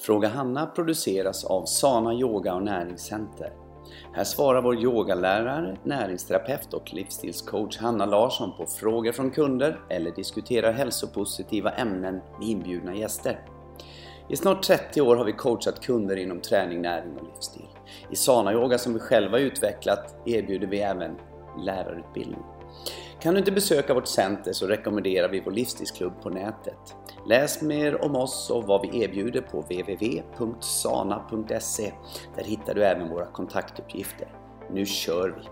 [0.00, 3.52] Fråga Hanna produceras av Sana Yoga och Näringscenter.
[4.12, 10.72] Här svarar vår yogalärare, näringsterapeut och livsstilscoach Hanna Larsson på frågor från kunder eller diskuterar
[10.72, 13.40] hälsopositiva ämnen med inbjudna gäster.
[14.28, 17.68] I snart 30 år har vi coachat kunder inom träning, näring och livsstil.
[18.10, 21.16] I Sana Yoga som vi själva utvecklat erbjuder vi även
[21.64, 22.55] lärarutbildning.
[23.20, 26.96] Kan du inte besöka vårt center så rekommenderar vi vår livsstilsklubb på nätet.
[27.26, 30.32] Läs mer om oss och vad vi erbjuder på www.sana.se.
[32.36, 34.28] Där hittar du även våra kontaktuppgifter.
[34.70, 35.42] Nu kör vi!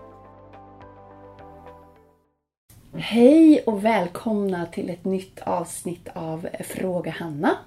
[2.99, 7.57] Hej och välkomna till ett nytt avsnitt av Fråga Hanna.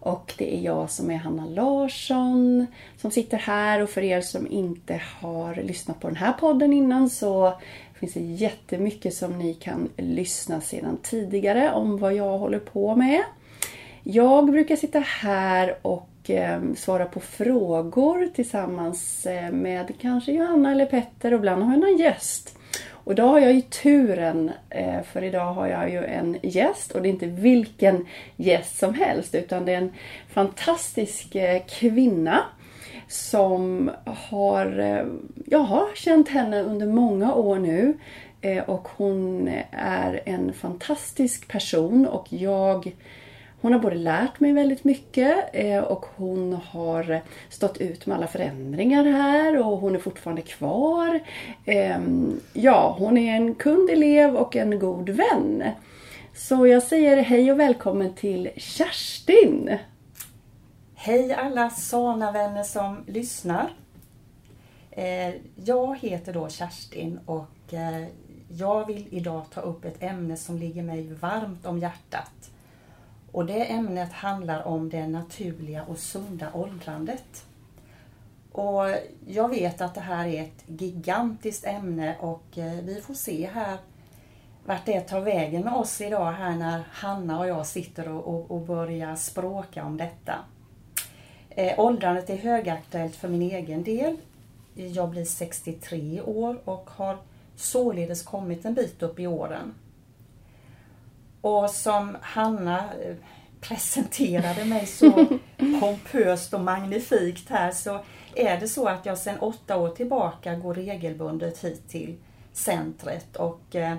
[0.00, 4.46] Och det är jag som är Hanna Larsson som sitter här och för er som
[4.46, 7.60] inte har lyssnat på den här podden innan så
[8.04, 13.22] finns det jättemycket som ni kan lyssna sedan tidigare om vad jag håller på med.
[14.02, 20.86] Jag brukar sitta här och eh, svara på frågor tillsammans eh, med kanske Johanna eller
[20.86, 22.58] Petter och ibland har jag någon gäst.
[22.90, 27.02] Och idag har jag ju turen, eh, för idag har jag ju en gäst och
[27.02, 29.92] det är inte vilken gäst som helst utan det är en
[30.28, 31.36] fantastisk
[31.68, 32.44] kvinna
[33.08, 35.06] som har, eh,
[35.46, 37.98] jag har känt henne under många år nu
[38.40, 42.94] eh, och hon är en fantastisk person och jag
[43.64, 48.26] hon har både lärt mig väldigt mycket eh, och hon har stått ut med alla
[48.26, 51.20] förändringar här och hon är fortfarande kvar.
[51.64, 55.64] Ehm, ja, hon är en kund, elev och en god vän.
[56.34, 59.78] Så jag säger hej och välkommen till Kerstin!
[61.06, 63.72] Hej alla Sana-vänner som lyssnar!
[64.90, 68.06] Eh, jag heter då Kerstin och eh,
[68.48, 72.50] jag vill idag ta upp ett ämne som ligger mig varmt om hjärtat.
[73.32, 77.46] Och det ämnet handlar om det naturliga och sunda åldrandet.
[78.52, 78.84] Och
[79.26, 83.78] jag vet att det här är ett gigantiskt ämne och eh, vi får se här
[84.66, 88.50] vart det tar vägen med oss idag här när Hanna och jag sitter och, och,
[88.50, 90.34] och börjar språka om detta.
[91.54, 94.16] Eh, åldrandet är högaktuellt för min egen del.
[94.74, 97.18] Jag blir 63 år och har
[97.56, 99.74] således kommit en bit upp i åren.
[101.40, 103.16] Och som Hanna eh,
[103.60, 105.10] presenterade mig så
[105.80, 108.00] pompöst och magnifikt här så
[108.34, 112.16] är det så att jag sedan åtta år tillbaka går regelbundet hit till
[112.52, 113.96] centret och eh,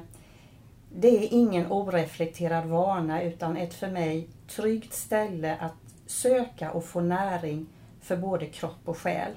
[0.98, 7.02] det är ingen oreflekterad vana utan ett för mig tryggt ställe att söka och få
[7.02, 7.66] näring
[8.02, 9.32] för både kropp och själ.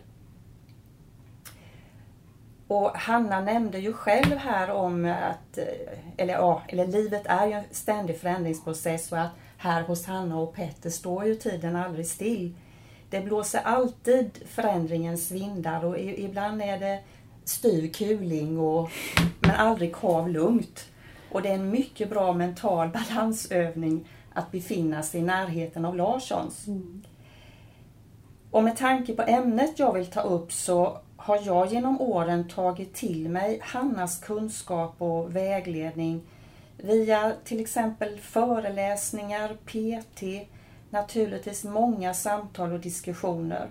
[2.68, 5.58] Och Hanna nämnde ju själv här om att,
[6.16, 10.54] eller ja, eller livet är ju en ständig förändringsprocess och att här hos Hanna och
[10.54, 12.54] Petter står ju tiden aldrig still.
[13.10, 17.00] Det blåser alltid förändringens vindar och ibland är det
[17.44, 18.90] styv kuling och,
[19.40, 20.88] men aldrig kav lugnt.
[21.30, 26.66] Och det är en mycket bra mental balansövning att befinna sig i närheten av Larssons.
[26.66, 27.02] Mm.
[28.50, 32.94] Och med tanke på ämnet jag vill ta upp så har jag genom åren tagit
[32.94, 36.22] till mig Hannas kunskap och vägledning
[36.76, 40.48] via till exempel föreläsningar, PT,
[40.90, 43.68] naturligtvis många samtal och diskussioner.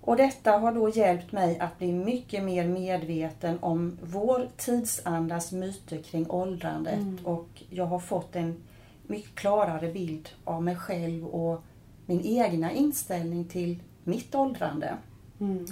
[0.00, 6.02] Och detta har då hjälpt mig att bli mycket mer medveten om vår tidsandas myter
[6.02, 7.18] kring åldrandet mm.
[7.24, 8.62] och jag har fått en
[9.06, 11.62] mycket klarare bild av mig själv och
[12.06, 14.94] min egna inställning till mitt åldrande.
[15.40, 15.66] Mm.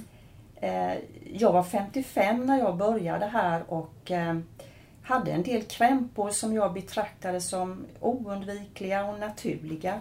[0.54, 0.98] Eh,
[1.32, 4.38] jag var 55 när jag började här och eh,
[5.02, 10.00] hade en del krämpor som jag betraktade som oundvikliga och naturliga.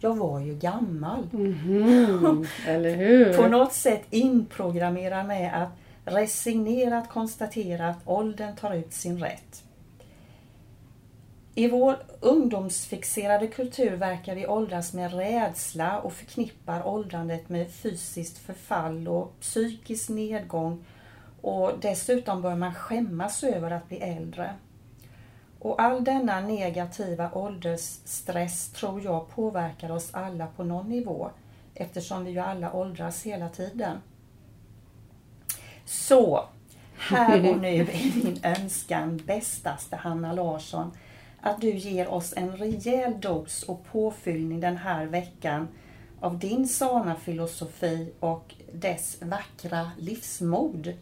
[0.00, 1.28] Jag var ju gammal.
[2.66, 3.36] Eller hur?
[3.36, 5.68] På något sätt inprogrammerad med att
[6.04, 9.64] resignerat konstatera att åldern tar ut sin rätt.
[11.58, 19.08] I vår ungdomsfixerade kultur verkar vi åldras med rädsla och förknippar åldrandet med fysiskt förfall
[19.08, 20.84] och psykisk nedgång
[21.40, 24.54] och dessutom bör man skämmas över att bli äldre.
[25.58, 31.30] Och all denna negativa åldersstress tror jag påverkar oss alla på någon nivå
[31.74, 33.98] eftersom vi ju alla åldras hela tiden.
[35.84, 36.44] Så,
[36.98, 40.90] här och nu är min önskan bästaste Hanna Larsson
[41.40, 45.68] att du ger oss en rejäl dos och påfyllning den här veckan
[46.20, 50.92] av din sana-filosofi och dess vackra livsmod.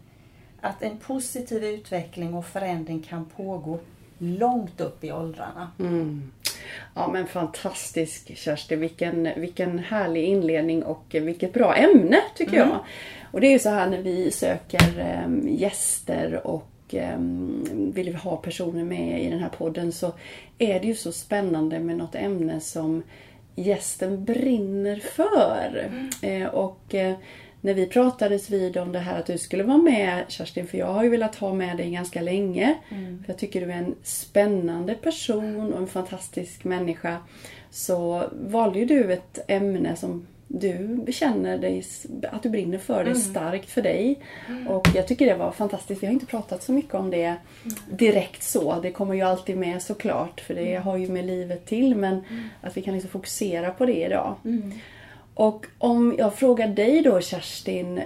[0.61, 3.79] Att en positiv utveckling och förändring kan pågå
[4.19, 5.71] långt upp i åldrarna.
[5.79, 6.33] Mm.
[6.95, 12.69] Ja men fantastisk Kersti, vilken, vilken härlig inledning och vilket bra ämne tycker mm.
[12.69, 12.79] jag.
[13.33, 18.37] Och det är ju så här när vi söker um, gäster och um, vill ha
[18.37, 20.13] personer med i den här podden så
[20.59, 23.03] är det ju så spännande med något ämne som
[23.55, 25.91] gästen brinner för.
[26.23, 26.49] Mm.
[26.49, 27.17] Och eh,
[27.61, 30.87] när vi pratades vid om det här att du skulle vara med Kerstin, för jag
[30.87, 32.75] har ju velat ha med dig ganska länge.
[32.89, 33.23] Mm.
[33.25, 37.17] För Jag tycker du är en spännande person och en fantastisk människa.
[37.71, 40.27] Så valde ju du ett ämne som
[40.59, 41.85] du känner dig,
[42.33, 43.23] att du brinner för det mm.
[43.23, 44.19] starkt för dig.
[44.49, 44.69] Mm.
[44.69, 46.03] Och jag tycker det var fantastiskt.
[46.03, 47.39] Vi har inte pratat så mycket om det mm.
[47.91, 48.81] direkt så.
[48.81, 50.83] Det kommer ju alltid med såklart för det mm.
[50.83, 51.95] har ju med livet till.
[51.95, 52.43] Men mm.
[52.61, 54.35] att vi kan liksom fokusera på det idag.
[55.35, 58.01] Och om jag frågar dig då Kerstin,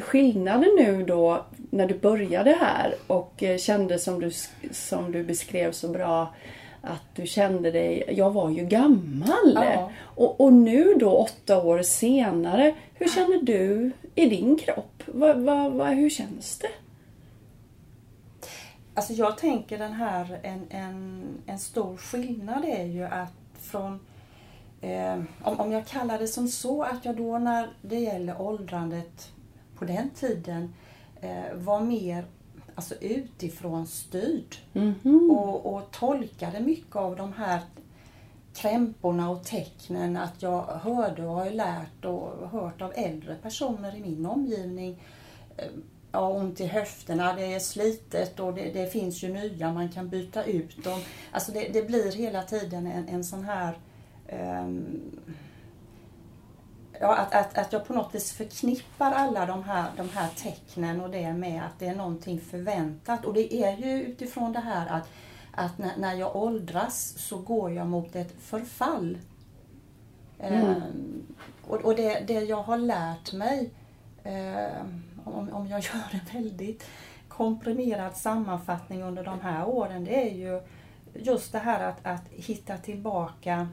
[0.00, 4.30] skillnaden nu då när du började här och eh, kände som du,
[4.70, 6.34] som du beskrev så bra
[6.82, 9.52] att du kände dig, jag var ju gammal.
[9.54, 9.90] Ja.
[10.02, 15.02] Och, och nu då åtta år senare, hur känner du i din kropp?
[15.06, 16.68] Va, va, va, hur känns det?
[18.94, 24.00] Alltså jag tänker den här, en, en, en stor skillnad är ju att från
[24.80, 29.32] eh, om, om jag kallar det som så att jag då när det gäller åldrandet
[29.78, 30.74] på den tiden
[31.20, 32.24] eh, var mer
[32.74, 35.30] alltså utifrån styrd mm -hmm.
[35.30, 37.60] och, och tolkade mycket av de här
[38.54, 44.00] krämporna och tecknen att jag hörde och har lärt och hört av äldre personer i
[44.00, 45.02] min omgivning.
[45.56, 45.66] Eh,
[46.12, 50.08] ja, ont i höfterna, det är slitet och det, det finns ju nya, man kan
[50.08, 51.00] byta ut dem.
[51.30, 53.78] Alltså det, det blir hela tiden en, en sån här
[54.62, 55.00] um,
[57.02, 61.00] ja, att, att, att jag på något vis förknippar alla de här, de här tecknen
[61.00, 63.24] och det med att det är någonting förväntat.
[63.24, 65.08] Och det är ju utifrån det här att,
[65.52, 69.18] att när, när jag åldras så går jag mot ett förfall.
[70.38, 70.66] Mm.
[70.66, 73.70] Um, och och det, det jag har lärt mig,
[74.24, 76.84] um, om, om jag gör en väldigt
[77.28, 80.60] komprimerad sammanfattning under de här åren, det är ju
[81.14, 83.68] just det här att, att hitta tillbaka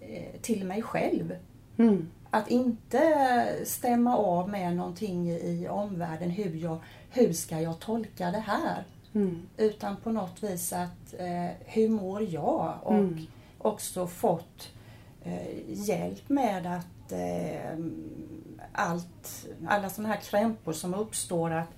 [0.00, 1.36] eh, till mig själv.
[1.78, 2.08] Mm.
[2.30, 6.30] Att inte stämma av med någonting i omvärlden.
[6.30, 6.78] Hur, jag,
[7.10, 8.84] hur ska jag tolka det här?
[9.14, 9.42] Mm.
[9.56, 12.74] Utan på något vis att eh, hur mår jag?
[12.82, 13.26] Och mm.
[13.58, 14.68] också fått
[15.24, 17.78] eh, hjälp med att eh,
[18.72, 21.68] allt, alla sådana här krämpor som uppstår att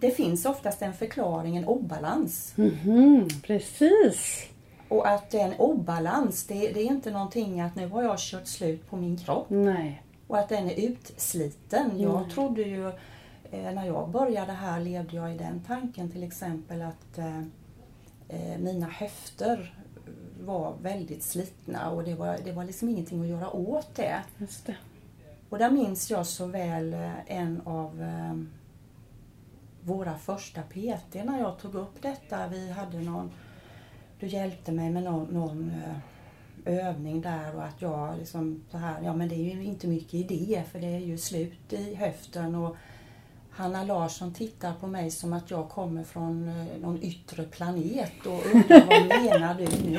[0.00, 2.54] det finns oftast en förklaring, en obalans.
[2.56, 4.48] Mm -hmm, precis.
[4.88, 8.18] Och att det är en obalans, det, det, är inte någonting att nu har jag
[8.18, 9.46] kört slut på min kropp.
[9.48, 10.02] Nej.
[10.26, 11.90] Och att den är utsliten.
[11.94, 12.02] Nej.
[12.02, 12.88] Jag trodde ju,
[13.50, 17.42] eh, när jag började här levde jag i den tanken till exempel att eh,
[18.28, 19.74] eh, mina höfter
[20.40, 24.22] var väldigt slitna och det var, det var liksom ingenting att göra åt det.
[24.38, 24.76] Just det.
[25.48, 28.34] Och där minns jag så väl eh, en av eh,
[29.80, 32.48] våra första PT när jag tog upp detta.
[32.48, 33.30] Vi hade någon
[34.20, 35.72] du hjälpte mig med någon, någon
[36.64, 39.86] eh, övning där och att jag liksom så här, ja men det är ju inte
[39.86, 42.76] mycket idé för det är ju slut i höften och
[43.50, 48.46] Hanna Larsson tittar på mig som att jag kommer från eh, någon yttre planet och
[48.54, 49.98] undrar vad menar du nu?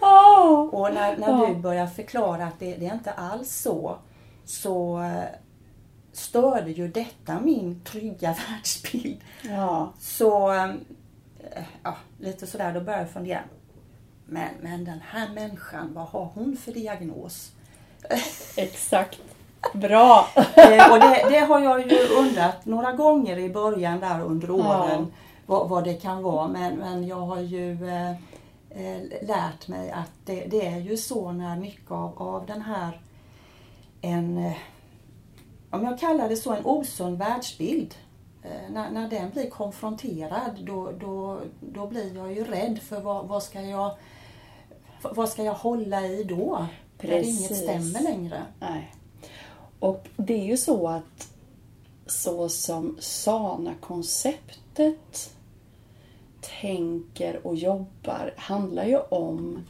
[0.00, 3.96] Oh, och när, när du börjar förklara att det, det är inte alls så,
[4.44, 5.24] så eh,
[6.12, 9.20] störde ju detta min trygga världsbild.
[9.42, 9.92] Ja.
[9.98, 10.52] Så
[11.82, 13.40] ja, lite sådär, då började jag fundera.
[14.26, 17.52] Men, men den här människan, vad har hon för diagnos?
[18.56, 19.20] Exakt.
[19.74, 20.28] Bra!
[20.36, 25.06] Eh, och det, det, har jag ju undrat några gånger i början där under åren.
[25.06, 25.06] Ja.
[25.46, 26.48] Vad, vad, det kan vara.
[26.48, 28.10] Men, men jag har ju eh,
[28.70, 33.00] eh, lärt mig att det, det, är ju så när mycket av, av den här
[34.00, 34.56] en, eh,
[35.70, 38.09] om jag kallar det så, en osund världsbild Eh,
[38.70, 43.42] när, när den blir konfronterad då, då, då blir jag ju rädd för vad, vad,
[43.42, 43.96] ska jag,
[45.02, 46.66] vad ska jag hålla i då?
[46.98, 47.40] Precis.
[47.40, 48.42] När inget stämmer längre.
[48.60, 48.94] Nej.
[49.80, 51.32] Och det är ju så att
[52.06, 55.34] så som SANA-konceptet
[56.60, 59.66] tänker och jobbar handlar ju om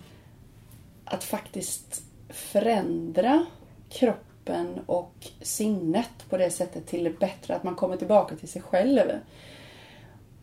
[1.05, 3.47] att faktiskt förändra
[3.89, 7.55] kroppen kroppen och sinnet på det sättet till det bättre.
[7.55, 9.01] Att man kommer tillbaka till sig själv.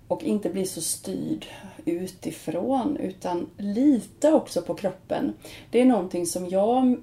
[0.07, 1.45] Och inte blir så styrd
[1.85, 5.33] utifrån utan lita också på kroppen.
[5.71, 6.97] Det är någonting som jag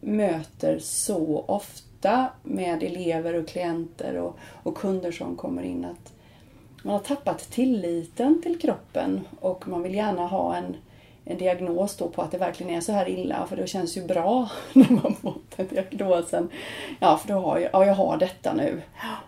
[0.00, 6.12] möter så ofta med elever och klienter och, och kunder som kommer in att
[6.82, 10.76] man har tappat tilliten till kroppen och man vill gärna ha en,
[11.28, 13.46] en diagnos då på att det verkligen är så här illa.
[13.46, 16.48] För det känns ju bra när man fått den diagnosen.
[17.00, 18.82] Ja, för då har jag, ja, jag har detta nu.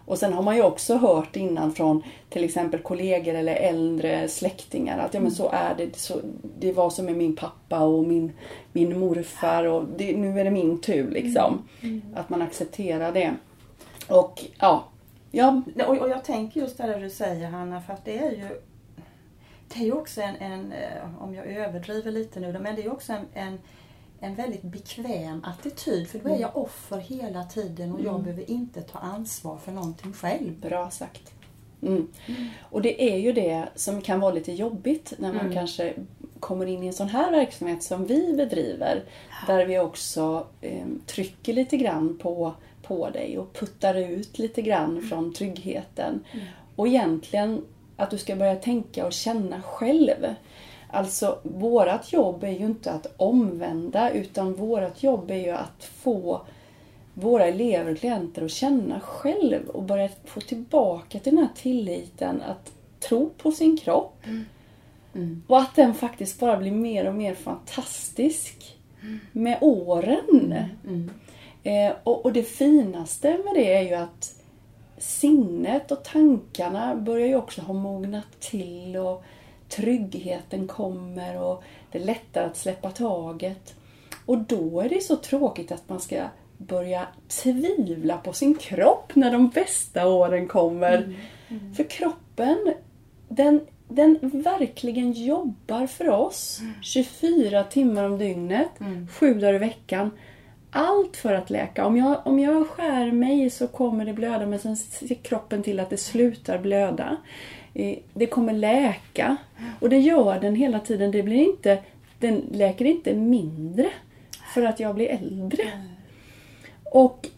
[0.04, 4.98] Och sen har man ju också hört innan från till exempel kollegor eller äldre släktingar
[4.98, 5.96] att ja men så är det.
[5.96, 6.20] Så,
[6.58, 8.32] det var som med min pappa och min,
[8.72, 11.68] min morfar och det, nu är det min tur liksom.
[12.14, 13.34] Att man accepterar det.
[14.08, 14.84] Och ja,
[15.30, 18.30] ja Och, och jag tänker just det där du säger Hanna, för att det är
[18.30, 18.48] ju
[19.68, 22.92] det är ju också en, en eh, om jag överdriver lite nu, men det är
[22.92, 23.58] också en, en,
[24.20, 26.08] en väldigt bekväm attityd.
[26.08, 30.12] För då är jag offer hela tiden och jag behöver inte ta ansvar för någonting
[30.12, 30.60] själv.
[30.60, 31.32] Bra sagt.
[31.82, 32.08] Mm.
[32.70, 35.94] Och det är ju det som kan vara lite jobbigt när man kanske
[36.40, 39.04] kommer in i en sån här verksamhet som vi bedriver.
[39.46, 45.02] Där vi också eh, trycker lite grann på, på dig och puttar ut lite grann
[45.02, 46.24] från tryggheten.
[46.76, 47.64] Och egentligen
[47.98, 50.34] att du ska börja tänka och känna själv.
[50.90, 56.40] Alltså, vårat jobb är ju inte att omvända utan vårat jobb är ju att få
[57.14, 62.42] våra elever och klienter att känna själv och börja få tillbaka till den här tilliten
[62.42, 64.24] att tro på sin kropp.
[65.46, 68.76] Och att den faktiskt bara blir mer och mer fantastisk
[69.32, 70.54] med åren.
[71.62, 74.34] Eh, och, och det finaste med det är ju att
[74.98, 79.24] sinnet och tankarna börjar ju också ha mognat till och
[79.68, 81.62] tryggheten kommer och
[81.92, 83.74] det är lättare att släppa taget.
[84.26, 86.24] Och då är det så tråkigt att man ska
[86.58, 91.14] börja tvivla på sin kropp när de bästa åren kommer.
[91.76, 92.74] För kroppen,
[93.28, 98.68] den, den verkligen jobbar för oss 24 timmar om dygnet,
[99.10, 100.10] sju dagar i veckan.
[100.70, 101.86] Allt för att läka.
[101.86, 105.80] Om jag, om jag skär mig så kommer det blöda men sen ser kroppen till
[105.80, 107.16] att det slutar blöda.
[107.74, 109.36] Eh, det kommer läka.
[109.80, 111.10] Och det gör den hela tiden.
[111.10, 111.78] Det blir inte,
[112.18, 113.90] den läker inte mindre
[114.54, 115.62] för att jag blir äldre.
[116.84, 117.28] Och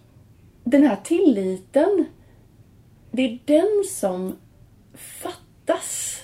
[0.65, 2.05] den här tilliten,
[3.11, 4.37] det är den som
[4.95, 6.21] fattas.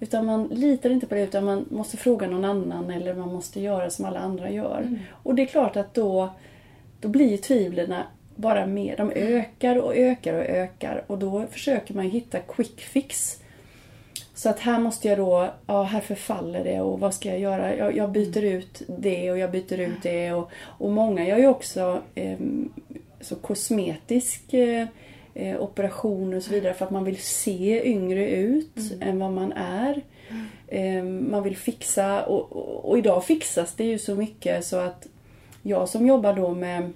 [0.00, 3.60] Utan man litar inte på det utan man måste fråga någon annan eller man måste
[3.60, 4.98] göra som alla andra gör.
[5.22, 6.30] Och det är klart att då,
[7.00, 7.94] då blir tvivlen
[8.36, 8.96] bara mer.
[8.96, 13.40] De ökar och ökar och ökar och då försöker man hitta quick fix.
[14.34, 17.76] Så att här måste jag då, ja här förfaller det och vad ska jag göra?
[17.76, 21.46] Jag, jag byter ut det och jag byter ut det och, och många gör ju
[21.46, 22.38] också eh,
[23.20, 24.86] så kosmetisk eh,
[25.34, 29.52] eh, operationer och så vidare för att man vill se yngre ut än vad man
[29.52, 30.02] är.
[30.68, 35.06] Eh, man vill fixa och, och, och idag fixas det ju så mycket så att
[35.62, 36.92] jag som jobbar då med,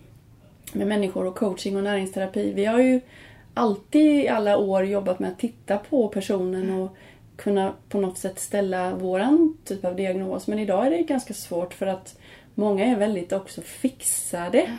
[0.73, 3.00] med människor och coaching och näringsterapi, vi har ju
[3.55, 6.97] alltid i alla år jobbat med att titta på personen och
[7.37, 10.47] kunna på något sätt ställa våran typ av diagnos.
[10.47, 12.19] Men idag är det ganska svårt för att
[12.55, 14.79] många är väldigt också fixade.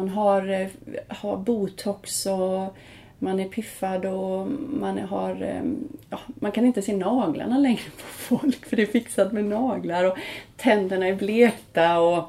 [0.00, 0.68] Man har, eh,
[1.08, 2.76] har botox och
[3.18, 4.46] man är piffad och
[4.80, 5.42] man har...
[5.42, 5.62] eh,
[6.10, 10.04] Ja, man kan inte se naglarna längre på folk för det är fixat med naglar
[10.04, 10.16] och
[10.56, 12.24] tänderna är blekta och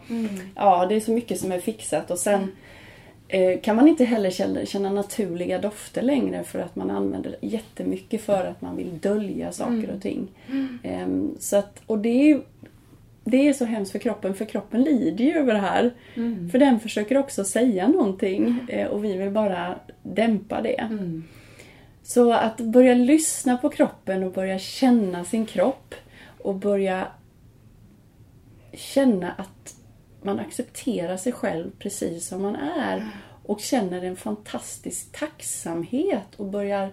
[0.56, 2.12] ja, det är så mycket som är fixat.
[2.12, 2.52] Och sen
[3.28, 8.22] eh, kan man inte heller känna, känna naturliga dofter längre för att man använder jättemycket
[8.22, 10.28] för att man vill dölja saker och ting.
[10.84, 12.42] Ehm, så att, och det är ju
[13.24, 15.94] det är så hemskt för kroppen, för kroppen lider ju över det här.
[16.52, 20.88] För den försöker också säga någonting eh, och vi vill bara dämpa det.
[22.04, 25.96] Så att börja lyssna på kroppen och börja känna sin kropp
[26.38, 27.08] och börja
[28.74, 29.76] känna att
[30.22, 33.08] man accepterar sig själv precis som man är
[33.44, 36.90] och känner en fantastisk tacksamhet och börjar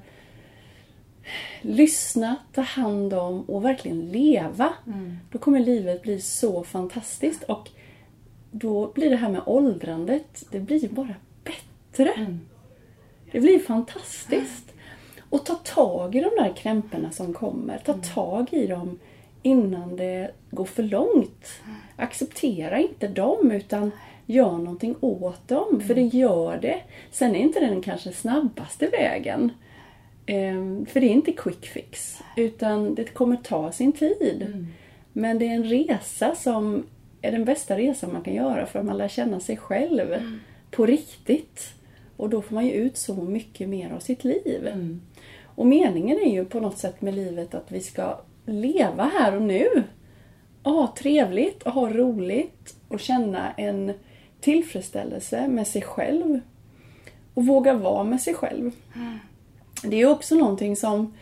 [1.63, 4.73] lyssna, ta hand om och verkligen leva.
[5.31, 7.71] Då kommer livet bli så fantastiskt och
[8.51, 12.39] då blir det här med åldrandet, det blir bara bättre.
[13.33, 14.73] Det blir fantastiskt.
[15.31, 17.79] Och ta tag i de där krämporna som kommer.
[17.79, 18.99] Ta tag i dem
[19.43, 21.47] innan det går för långt.
[21.97, 23.91] Acceptera inte dem utan
[24.27, 25.83] gör någonting åt dem.
[25.87, 26.81] För det gör det.
[27.11, 29.53] Sen är inte den kanske snabbaste vägen.
[30.29, 32.21] Ehm, För det är inte quick fix.
[32.37, 34.43] Utan det kommer ta sin tid.
[35.13, 36.87] Men det är en resa som
[37.23, 40.15] är den bästa resan man kan göra för att man lär känna sig själv
[40.71, 41.61] på riktigt.
[42.17, 44.69] Och då får man ju ut så mycket mer av sitt liv.
[45.45, 49.43] Och meningen är ju på något sätt med livet att vi ska leva här och
[49.43, 49.67] nu.
[50.63, 53.93] Och ha trevligt och ha roligt och känna en
[54.41, 56.41] tillfredsställelse med sig själv.
[57.35, 58.71] Och våga vara med sig själv.
[59.83, 61.15] Det är också någonting som,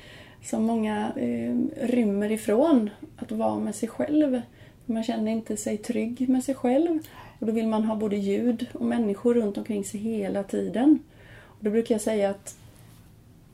[0.42, 2.90] som många eh, rymmer ifrån.
[3.16, 4.40] Att vara med sig själv.
[4.86, 6.98] Man känner inte sig trygg med sig själv.
[7.38, 10.98] Och då vill man ha både ljud och människor runt omkring sig hela tiden.
[11.44, 12.56] Och då brukar jag säga att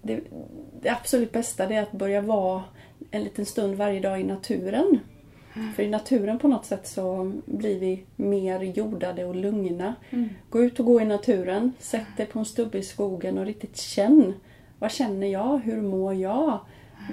[0.02, 0.20] det,
[0.80, 2.62] det absolut bästa är att börja vara
[3.10, 4.98] en liten stund varje dag i naturen.
[5.54, 5.72] Mm.
[5.72, 9.94] För i naturen på något sätt så blir vi mer jordade och lugna.
[10.10, 10.28] Mm.
[10.50, 13.76] Gå ut och gå i naturen, sätt dig på en stubbe i skogen och riktigt
[13.76, 14.34] känn.
[14.82, 15.58] Vad känner jag?
[15.58, 16.58] Hur mår jag?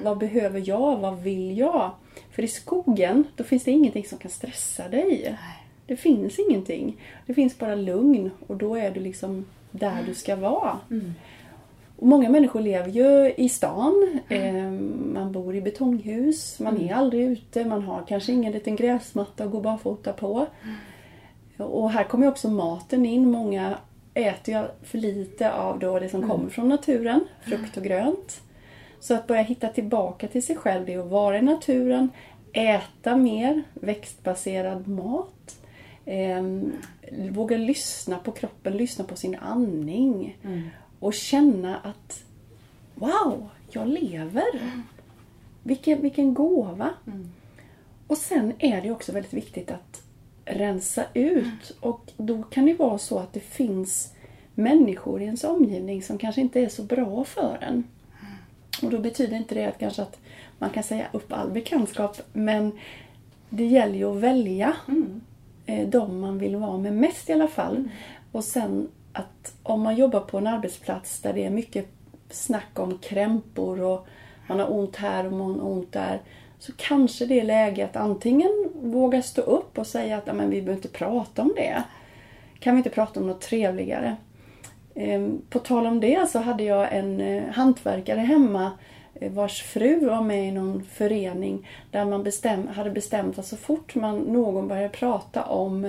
[0.03, 0.97] Vad behöver jag?
[0.97, 1.91] Vad vill jag?
[2.31, 5.37] För i skogen, då finns det ingenting som kan stressa dig.
[5.85, 7.01] Det finns ingenting.
[7.25, 10.77] Det finns bara lugn och då är du liksom där du ska vara.
[10.91, 11.13] Mm.
[11.97, 14.19] Och många människor lever ju i stan.
[14.29, 14.71] Eh,
[15.13, 16.59] man bor i betonghus.
[16.59, 16.97] Man är mm.
[16.97, 17.65] aldrig ute.
[17.65, 20.45] Man har kanske ingen liten gräsmatta att gå barfota på.
[20.63, 21.71] Mm.
[21.71, 23.31] Och här kommer också maten in.
[23.31, 23.77] Många
[24.19, 26.29] äter ju för lite av då det som mm.
[26.29, 27.27] kommer från naturen.
[27.41, 28.41] Frukt och grönt.
[28.99, 32.09] Så att börja hitta tillbaka till sig själv, det är att vara i naturen,
[32.53, 35.61] äta mer växtbaserad mat.
[36.05, 36.43] Eh,
[37.29, 40.37] våga lyssna på kroppen, lyssna på sin andning.
[40.43, 40.69] Mm.
[40.99, 42.23] Och känna att
[42.95, 44.55] Wow, jag lever!
[44.61, 44.83] Mm.
[45.63, 46.89] Vilken, vilken gåva!
[47.07, 47.31] Mm.
[48.07, 50.03] Och sen är det också väldigt viktigt att
[50.49, 51.77] rensa ut.
[51.79, 54.13] Och då kan det vara så att det finns
[54.55, 57.83] människor i ens omgivning som kanske inte är så bra för en.
[58.81, 60.19] Och då betyder inte det att kanske att
[60.57, 62.71] man kan säga upp all bekantskap men
[63.49, 65.21] det gäller ju att välja mm.
[65.65, 67.75] Eh, de man vill vara med mest i alla fall.
[67.75, 67.89] Mm.
[68.31, 71.87] Och sen att om man jobbar på en arbetsplats där det är mycket
[72.29, 74.07] snack om krämpor och
[74.47, 76.21] man har ont här och man har ont där.
[76.59, 80.61] Så kanske det är läge att antingen våga stå upp och säga att men vi
[80.61, 81.83] behöver inte prata om det.
[82.59, 84.15] Kan vi inte prata om något trevligare?
[84.95, 88.71] Ehm, på tal om det så hade jag en eh, hantverkare hemma
[89.15, 93.57] eh, vars fru var med i någon förening där man bestäm, hade bestämt att så
[93.57, 95.85] fort man, någon började prata om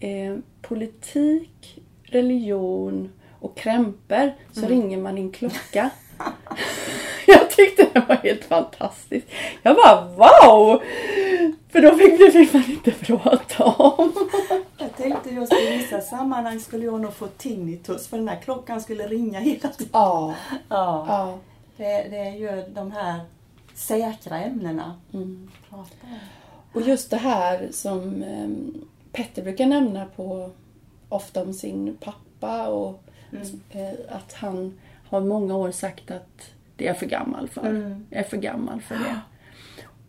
[0.00, 4.70] eh, politik, religion och krämpor så mm.
[4.70, 5.90] ringer man in klocka.
[7.26, 9.26] jag tyckte det var helt fantastiskt.
[9.62, 10.82] Jag bara wow!
[11.68, 14.28] För då fick, det fick man inte prata om.
[14.78, 18.80] Jag tänkte just i vissa sammanhang skulle jag nog få tinnitus för den här klockan
[18.80, 19.90] skulle ringa hela tiden.
[19.92, 20.34] Ja.
[20.68, 21.04] ja.
[21.08, 21.38] ja.
[21.76, 23.20] Det, det är ju de här
[23.74, 24.94] säkra ämnena.
[25.12, 25.50] Mm.
[26.72, 30.50] Och just det här som um, Petter brukar nämna på
[31.08, 33.02] ofta om sin pappa och
[33.32, 33.44] mm.
[33.74, 34.78] uh, att han
[35.10, 37.66] har många år sagt att det är jag för gammal för.
[37.66, 38.06] Mm.
[38.10, 39.20] Jag är för gammal för det.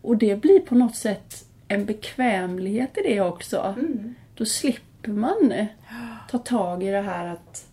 [0.02, 3.74] Och det blir på något sätt en bekvämlighet i det också.
[3.78, 4.14] Mm.
[4.34, 5.66] Då slipper man
[6.30, 7.66] ta tag i det här att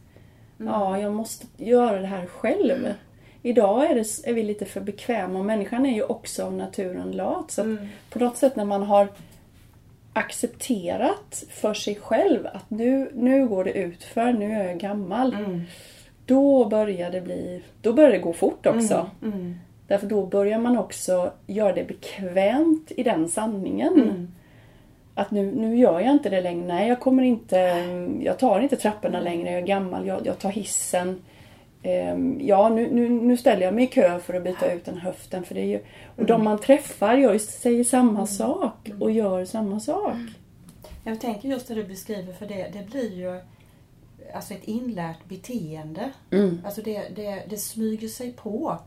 [0.60, 0.74] mm.
[0.74, 2.78] ja, jag måste göra det här själv.
[2.78, 2.94] Mm.
[3.42, 7.12] Idag är, det, är vi lite för bekväma och människan är ju också av naturen
[7.12, 7.52] lat.
[7.52, 7.88] Så mm.
[8.10, 9.08] på något sätt när man har
[10.14, 15.36] accepterat för sig själv att nu, nu går det ut för nu är jag gammal.
[16.30, 16.42] Mm.
[16.42, 19.10] Då börjar det bli, då börjar det gå fort också.
[19.22, 19.34] Mm.
[19.34, 19.60] mm.
[19.88, 23.94] Därför då börjar man också göra det bekvämt i den sanningen.
[23.94, 24.28] Mm.
[25.16, 26.68] Att nu, nu gör jag inte det längre.
[26.68, 27.58] Nej, jag kommer inte,
[28.22, 29.52] jag tar inte trapporna längre.
[29.52, 30.08] Jag är gammal.
[30.08, 31.22] Jag, jag tar hissen.
[31.84, 34.98] Um, ja, nu, nu, nu ställer jag mig i kö för att byta ut den
[34.98, 35.44] höften.
[35.44, 36.28] För det är ju, och mm.
[36.28, 38.28] de man träffar gör, säger samma mm.
[38.28, 40.16] sak och gör samma sak.
[41.04, 43.42] Jag tänker just det du beskriver, för det, det blir ju
[44.34, 46.12] alltså ett inlärt beteende.
[46.32, 46.62] Mm.
[46.66, 48.78] Alltså det, det, det smyger sig på.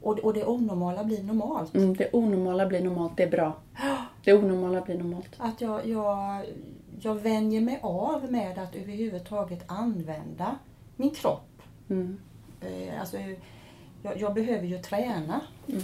[0.00, 1.74] Och, och det onormala blir normalt.
[1.74, 3.56] Mm, det onormala blir normalt, det är bra.
[4.24, 5.28] Det onormala blir normalt.
[5.38, 6.44] Att jag, jag,
[7.00, 10.58] jag vänjer mig av med att överhuvudtaget använda
[10.96, 11.62] min kropp.
[11.90, 12.18] Mm.
[12.60, 13.16] Eh, alltså,
[14.02, 15.40] jag, jag, behöver ju träna.
[15.68, 15.82] Mm.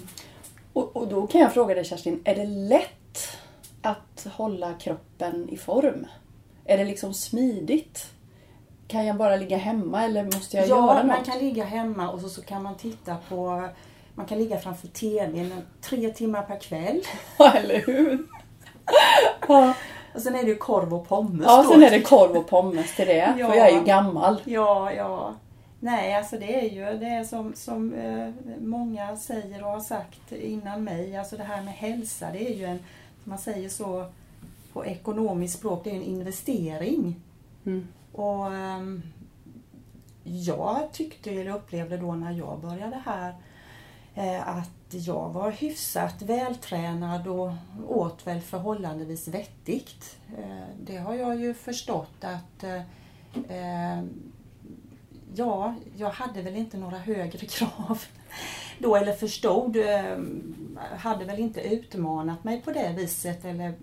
[0.72, 3.38] Och, och då kan jag fråga dig Kerstin, är det lätt
[3.82, 6.06] att hålla kroppen i form?
[6.64, 8.12] Är det liksom smidigt?
[8.92, 10.96] Kan jag bara ligga hemma eller måste jag ja, göra något?
[10.96, 13.68] Ja, man kan ligga hemma och så, så kan man titta på
[14.14, 17.00] man kan ligga framför TVn tre timmar per kväll.
[17.38, 18.26] Ja, eller hur?
[19.48, 19.74] ja.
[20.14, 21.70] Och sen är det ju korv och pommes Ja, då.
[21.70, 23.34] sen är det korv och pommes till det.
[23.38, 23.48] ja.
[23.48, 24.42] För jag är ju gammal.
[24.44, 25.34] Ja, ja.
[25.80, 28.28] Nej, alltså det är ju det är som, som eh,
[28.60, 31.16] många säger och har sagt innan mig.
[31.16, 32.78] Alltså det här med hälsa, det är ju en,
[33.24, 34.06] man säger så
[34.72, 37.20] på ekonomiskt språk, det är en investering.
[37.66, 37.88] Mm.
[38.12, 39.02] Och ehm,
[40.24, 43.34] jag tyckte, eller upplevde då när jag började här,
[44.14, 47.52] eh, att jag var hyfsat vältränad och
[47.88, 50.16] åt väl förhållandevis vettigt.
[50.38, 52.82] Eh, det har jag ju förstått att eh,
[53.48, 54.32] ehm,
[55.34, 58.04] ja, jag hade väl inte några högre krav.
[58.78, 63.74] då eller förstod, ehm, hade väl inte utmanat mig på det viset eller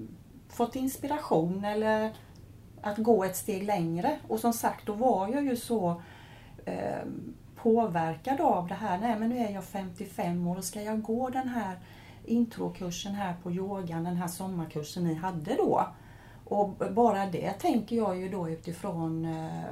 [0.49, 2.13] fått inspiration eller
[2.81, 4.19] att gå ett steg längre.
[4.27, 6.01] Och som sagt, då var jag ju så
[6.65, 7.03] eh,
[7.55, 8.97] påverkad av det här.
[8.97, 11.79] Nej men nu är jag 55 år och ska jag gå den här
[12.25, 15.87] introkursen här på yogan, den här sommarkursen ni hade då.
[16.45, 19.63] Och bara det tänker jag ju då utifrån eh,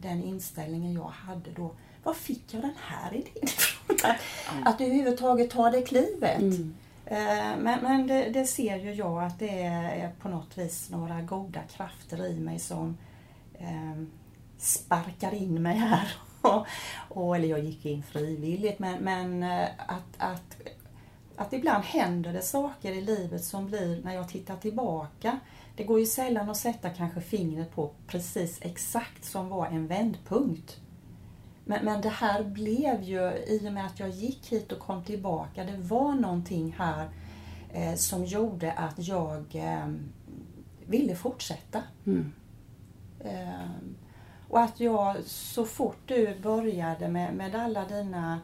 [0.00, 1.70] den inställningen jag hade då.
[2.02, 3.96] Var fick jag den här idén ifrån?
[4.04, 4.16] Att,
[4.64, 6.40] att överhuvudtaget ta det klivet.
[6.40, 6.74] Mm.
[7.10, 11.22] Eh, men, men det, det ser ju jag att det är på något vis några
[11.22, 12.98] goda krafter i mig som
[13.54, 14.02] eh,
[14.58, 16.12] sparkar in mig här.
[16.42, 16.66] Och,
[17.08, 20.56] och, eller jag gick in frivilligt men, men eh, att, att,
[21.36, 25.40] att ibland händer det saker i livet som blir, när jag tittar tillbaka,
[25.76, 30.79] det går ju sällan att sätta kanske fingret på precis exakt som var en vändpunkt.
[31.64, 35.04] Men, men det här blev ju, i och med att jag gick hit och kom
[35.04, 37.08] tillbaka, det var någonting här
[37.72, 39.88] eh, som gjorde att jag eh,
[40.86, 41.82] ville fortsätta.
[42.06, 42.32] Mm.
[43.20, 43.70] Eh,
[44.48, 48.40] och att jag så fort du började med, med alla dina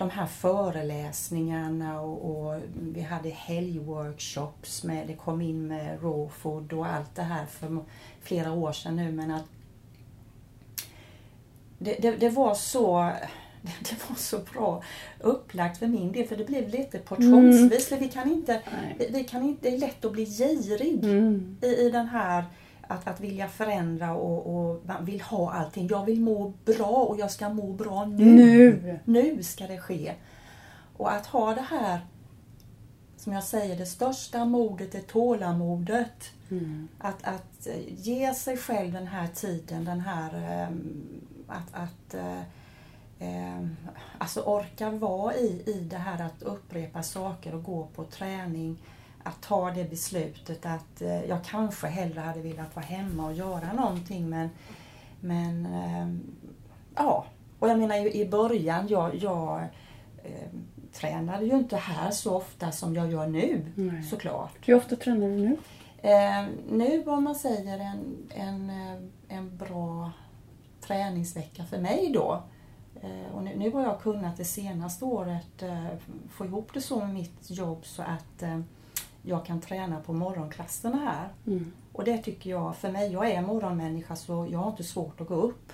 [0.00, 6.72] de här föreläsningarna och, och vi hade helgworkshops med, det kom in med raw food
[6.72, 7.84] och allt det här för
[8.20, 9.44] flera år sedan nu men att
[11.82, 13.12] det, det, det var så
[13.62, 14.82] det var så bra
[15.20, 17.92] upplagt för min del för det blev lite portionsvis.
[17.92, 18.62] Vi kan inte,
[18.98, 21.56] vi, vi kan inte, det är lätt att bli girig Mm.
[21.62, 22.44] i, i den här
[22.90, 25.88] att, att vilja förändra och, och man vill ha allting.
[25.90, 28.24] Jag vill må bra och jag ska må bra nu.
[28.24, 28.98] Nu.
[29.04, 30.14] Nu ska det ske.
[30.96, 32.00] Och att ha det här,
[33.16, 36.30] som jag säger, det största modet är tålamodet.
[36.50, 36.88] Mm.
[36.98, 41.02] Att, att ge sig själv den här tiden, den här ehm,
[41.50, 42.42] att, att eh,
[43.18, 43.76] ehm,
[44.18, 48.82] alltså orka vara i, i det här att upprepa saker och gå på träning.
[49.22, 53.72] Att ta det beslutet att eh, jag kanske hellre hade velat vara hemma och göra
[53.72, 54.50] någonting men,
[55.20, 56.20] men ehm,
[56.94, 57.26] ja.
[57.58, 59.66] Och jag menar ju i början, jag, jag
[60.24, 64.02] ehm, tränade ju inte här så ofta som jag gör nu Nej.
[64.02, 64.68] såklart.
[64.68, 65.56] Hur ofta tränar du nu?
[66.02, 70.10] Eh, nu om man säger en, en, eh, en bra
[70.90, 72.42] träningsvecka för mig då.
[73.02, 75.86] Eh, och nu, nu har jag kunnat det senaste året eh,
[76.30, 78.60] få ihop det så med mitt jobb så att eh,
[79.22, 81.28] jag kan träna på morgonklasserna här.
[81.46, 81.72] Mm.
[81.92, 85.28] Och det tycker jag, för mig, jag är morgonmänniska så jag har inte svårt att
[85.28, 85.72] gå upp.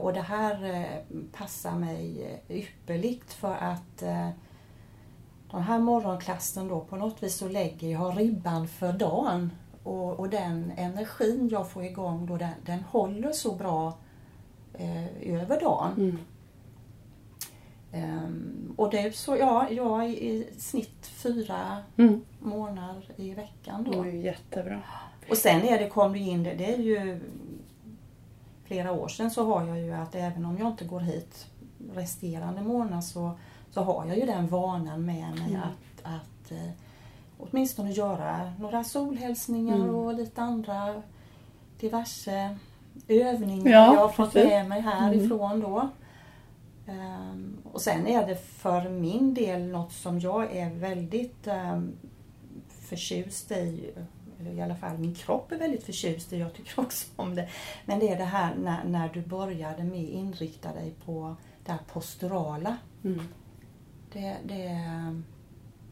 [0.00, 0.86] Och det här
[1.32, 3.98] passar mig ypperligt för att
[5.50, 9.50] den här morgonklassen då på något vis så lägger jag ribban för dagen.
[9.84, 13.96] Och, och den energin jag får igång då den, den håller så bra
[14.74, 15.92] eh, över dagen.
[15.96, 16.18] Mm.
[17.92, 22.20] Ehm, och det är så, ja, jag är i snitt fyra Mm.
[22.40, 24.02] månader i veckan Det då.
[24.02, 24.80] är ju jättebra.
[25.30, 27.20] Och sen är det, kom det in, det, det är ju
[28.64, 31.46] flera år sedan så har jag ju att även om jag inte går hit
[31.94, 33.38] resterande månad så,
[33.70, 35.60] så har jag ju den vanan med mig Mm.
[35.62, 36.70] att, att eh,
[37.38, 39.94] åtminstone göra några solhälsningar Mm.
[39.94, 41.02] och lite andra
[41.80, 42.56] diverse
[43.08, 44.50] övningar Ja, jag har fått precis.
[44.50, 45.88] med mig härifrån då.
[46.86, 51.92] Ehm, och sen är det för min del något som jag är väldigt um,
[52.68, 53.90] förtjust i,
[54.40, 57.48] eller i alla fall min kropp är väldigt förtjust i, jag tycker också om det.
[57.84, 61.80] Men det är det här när, när du började med inrikta dig på det här
[61.92, 62.76] posturala.
[63.04, 63.20] Mm.
[64.12, 64.80] Det, det,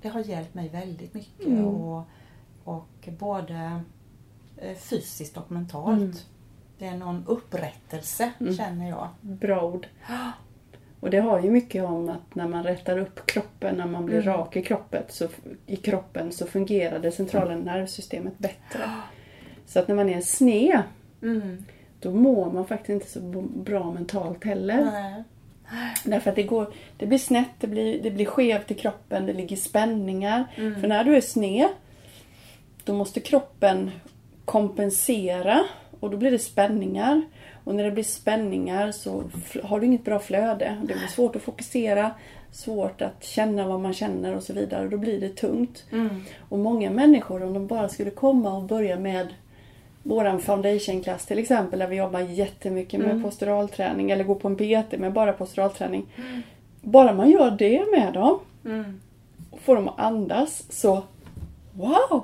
[0.03, 1.47] det har hjälpt mig väldigt mycket.
[1.47, 1.65] Mm.
[1.67, 2.05] Och,
[2.65, 3.81] och både
[4.57, 5.99] eh, fysiskt och mentalt.
[6.01, 6.13] Mm.
[6.79, 8.55] Det är någon upprättelse Mm.
[8.57, 9.09] känner jag.
[9.21, 9.87] Bra ord.
[11.01, 14.21] Och det har ju mycket om att när man rättar upp kroppen, när man blir
[14.23, 14.27] Mm.
[14.37, 15.29] rak i kroppen, så,
[15.67, 18.91] i kroppen så fungerar det centrala nervsystemet bättre.
[19.67, 20.83] Så att när man är sned,
[21.23, 21.65] Mm.
[22.01, 23.21] då mår man faktiskt inte så
[23.57, 24.85] bra mentalt heller.
[24.85, 25.25] Nej.
[26.05, 29.33] Därför att det, går, det blir snett, det blir, det blir skevt i kroppen, det
[29.33, 30.45] ligger spänningar.
[30.57, 30.81] Mm.
[30.81, 31.69] För när du är sned,
[32.85, 33.91] då måste kroppen
[34.45, 35.65] kompensera
[36.01, 37.23] och då blir det spänningar.
[37.65, 39.25] Och när det blir spänningar så
[39.63, 40.77] har du inget bra flöde.
[40.81, 42.11] Det blir svårt att fokusera,
[42.53, 44.89] svårt att känna vad man känner och så vidare.
[44.89, 45.85] Då blir det tungt.
[45.93, 46.23] Mm.
[46.49, 49.29] Och många människor, om de bara skulle komma och börja med
[50.03, 53.23] våran foundationklass till exempel, där vi jobbar jättemycket med Mm.
[53.23, 56.07] posturalträning, eller gå på en PT med bara posturalträning.
[56.81, 59.01] Bara man gör det med dem Mm.
[59.51, 61.03] och får dem att andas så
[61.73, 62.23] wow!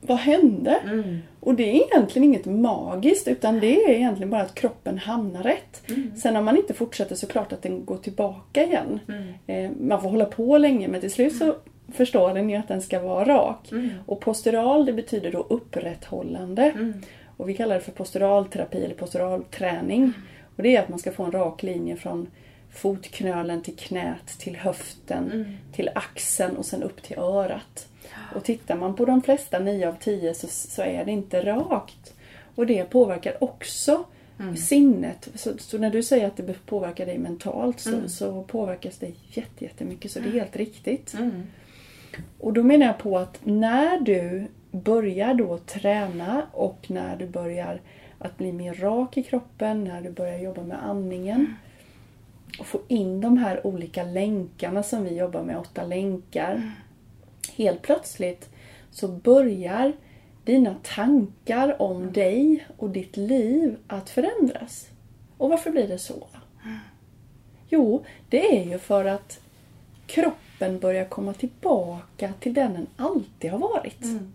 [0.00, 0.70] vad hände?
[0.84, 1.18] Mm.
[1.40, 5.82] Och det är egentligen inget magiskt utan det är egentligen bara att kroppen hamnar rätt.
[5.88, 6.16] Mm.
[6.16, 9.00] Sen om man inte fortsätter så klart att den går tillbaka igen.
[9.08, 9.24] Mm.
[9.46, 11.54] Eh, man får hålla på länge men till slut så
[11.92, 13.72] förstår den ju att den ska vara rak.
[13.72, 13.88] Mm.
[14.06, 16.62] Och postural det betyder då upprätthållande.
[16.62, 17.02] Mm.
[17.36, 20.12] Och vi kallar det för posturalterapi eller posturalträning.
[20.56, 22.26] Och det är att man ska få en rak linje från
[22.72, 25.44] fotknölen till knät, till höften, Mm.
[25.72, 27.88] till axeln och sen upp till örat.
[28.34, 32.14] Och tittar man på de flesta 9 av 10 så, så är det inte rakt.
[32.54, 34.04] Och det påverkar också
[34.40, 34.56] Mm.
[34.56, 35.28] sinnet.
[35.34, 38.08] Så, så när du säger att det påverkar dig mentalt så, Mm.
[38.08, 40.10] så påverkas det jätte- jättemycket.
[40.10, 41.14] Så det är helt riktigt.
[42.14, 42.28] Mm.
[42.38, 47.80] Och då menar jag på att när du börjar då träna och när du börjar
[48.18, 51.54] att bli mer rak i kroppen, när du börjar jobba med andningen
[52.58, 56.72] och få in de här olika länkarna som vi jobbar med, åtta länkar.
[57.56, 58.48] Helt plötsligt
[58.90, 59.92] så börjar
[60.44, 64.88] dina tankar om dig och ditt liv att förändras.
[65.36, 66.26] Och varför blir det så?
[67.68, 69.40] Jo, det är ju för att
[70.08, 74.02] kroppen börjar komma tillbaka till den den alltid har varit.
[74.02, 74.32] Mm.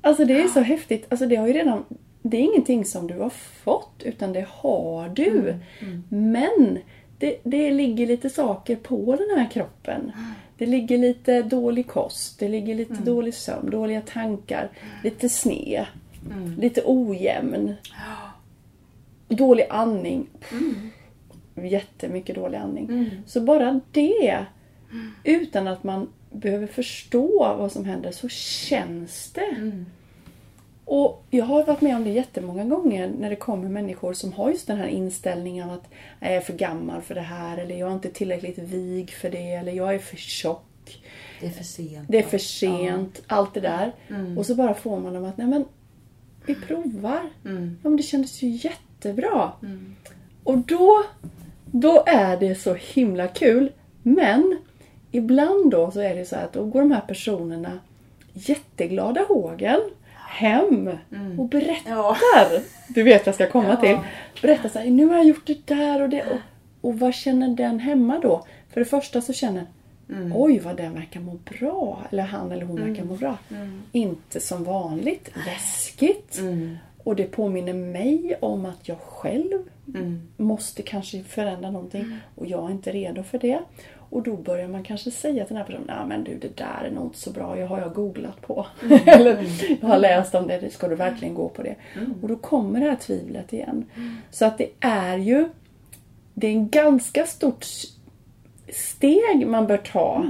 [0.00, 1.06] Alltså det är så häftigt.
[1.08, 1.84] Alltså det har ju redan...
[2.22, 3.30] Det är ingenting som du har
[3.64, 5.54] fått utan det har du.
[5.80, 6.02] Mm.
[6.08, 6.78] Men
[7.18, 10.12] det, det ligger lite saker på den här kroppen.
[10.58, 14.70] Det ligger lite dålig kost, det ligger lite dålig sömn, dåliga tankar,
[15.04, 15.86] lite sned,
[16.30, 16.60] Mm.
[16.60, 17.74] lite ojämn.
[19.28, 20.26] Dålig andning.
[21.64, 22.84] Jättemycket dålig andning.
[22.84, 23.10] Mm.
[23.26, 24.44] Så bara det,
[25.24, 29.56] utan att man behöver förstå vad som händer, så känns det.
[29.56, 29.86] Mm.
[30.84, 34.50] Och jag har varit med om det jättemånga gånger när det kommer människor som har
[34.50, 35.88] just den här inställningen att
[36.20, 39.52] jag är för gammal för det här eller jag är inte tillräckligt vig för det
[39.52, 41.00] eller jag är för tjock.
[41.40, 42.08] Det är för sent.
[42.08, 43.92] Det är för sent, allt det där.
[44.08, 44.38] Mm.
[44.38, 45.64] Och så bara får man dem att, nej men
[46.46, 47.30] vi provar.
[47.44, 47.78] Mm.
[47.82, 49.52] Ja men det kändes ju jättebra.
[49.62, 49.96] Mm.
[50.44, 51.04] Och då,
[51.80, 53.72] då är det så himla kul.
[54.02, 54.58] Men
[55.10, 57.78] ibland då så är det så att då går de här personerna
[58.32, 59.80] jätteglada hågen
[60.28, 60.90] hem
[61.38, 61.90] och berättar.
[61.90, 62.16] Ja.
[62.88, 63.76] Du vet vad jag ska komma Ja.
[63.76, 63.98] till.
[64.42, 66.22] Berättar så här, nu har jag gjort det där och det.
[66.22, 66.38] Och,
[66.80, 68.46] och vad känner den hemma då?
[68.72, 69.66] För det första så känner
[70.10, 70.32] Mm.
[70.34, 72.02] Oj vad den verkar må bra.
[72.10, 73.38] Eller han eller hon verkar må bra.
[73.50, 73.82] Mm.
[73.92, 75.30] Inte som vanligt.
[75.46, 76.38] Läskigt.
[76.38, 76.76] Mm.
[77.06, 79.58] Och det påminner mig om att jag själv
[79.94, 80.20] Mm.
[80.36, 83.58] måste kanske förändra någonting och jag är inte redo för det.
[84.10, 86.84] Och då börjar man kanske säga till den här personen, nej men du det där
[86.86, 88.66] är nog inte så bra, jag har jag googlat på.
[89.06, 89.46] Eller
[89.80, 91.74] jag har läst om det, ska du verkligen gå på det?
[92.22, 93.84] Och då kommer det här tvivlet igen.
[94.30, 95.48] Så att det är ju,
[96.34, 97.64] det är en ganska stort
[98.72, 100.26] steg man bör ta.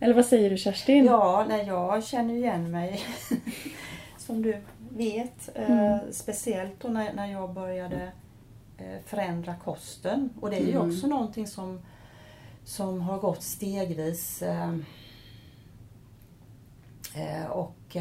[0.00, 1.04] Eller vad säger du Kerstin?
[1.04, 3.00] Ja, nej, jag känner igen mig.
[4.18, 4.56] Som du
[4.96, 5.48] vet.
[5.54, 8.12] Eh, speciellt då när, när jag började
[8.78, 10.30] eh, förändra kosten.
[10.40, 10.88] Och det är ju Mm.
[10.90, 11.80] också någonting som,
[12.64, 14.42] som har gått stegvis.
[14.42, 14.76] Eh,
[17.50, 17.96] och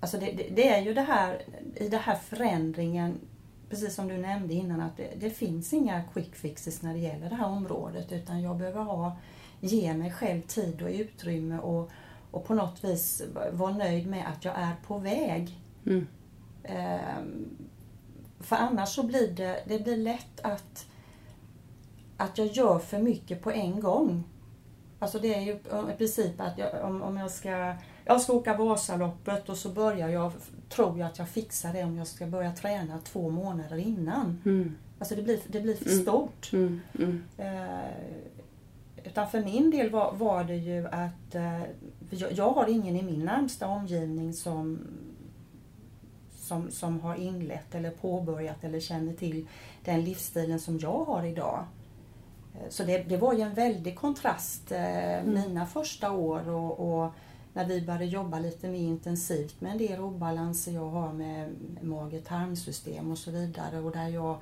[0.00, 1.42] Alltså det, det, det är ju det här,
[1.74, 3.20] i den här förändringen,
[3.70, 7.30] precis som du nämnde innan, att det, det finns inga quick fixes när det gäller
[7.30, 8.12] det här området.
[8.12, 9.16] Utan jag behöver ha,
[9.60, 11.90] ge mig själv tid och utrymme och,
[12.34, 15.60] och på något vis vara nöjd med att jag är på väg.
[15.86, 16.06] Mm.
[16.62, 17.56] Ehm,
[18.40, 20.86] för annars så blir det, det blir lätt att,
[22.16, 24.24] att jag gör för mycket på en gång.
[24.98, 25.52] Alltså det är ju
[25.92, 30.08] i princip att jag, om, om jag ska jag ska åka Vasaloppet och så börjar
[30.08, 30.32] jag,
[30.68, 34.42] tror jag att jag fixar det om jag ska börja träna två månader innan.
[34.44, 34.76] Mm.
[34.98, 36.02] Alltså det blir, det blir för Mm.
[36.02, 36.52] stort.
[36.52, 36.80] Mm.
[36.98, 37.24] Mm.
[37.38, 37.88] Eh,
[39.04, 41.62] utan för min del var, var det ju att eh,
[42.10, 44.78] jag, jag har ingen i min närmsta omgivning som,
[46.36, 49.46] som, som har inlett eller påbörjat eller känner till
[49.84, 51.64] den livsstilen som jag har idag.
[52.54, 57.12] Eh, Så det, det var ju en väldig kontrast eh, mina första år och, och
[57.52, 63.10] när vi började jobba lite mer intensivt med en del obalanser jag har med mage-tarmsystem
[63.10, 64.36] och så vidare och där jag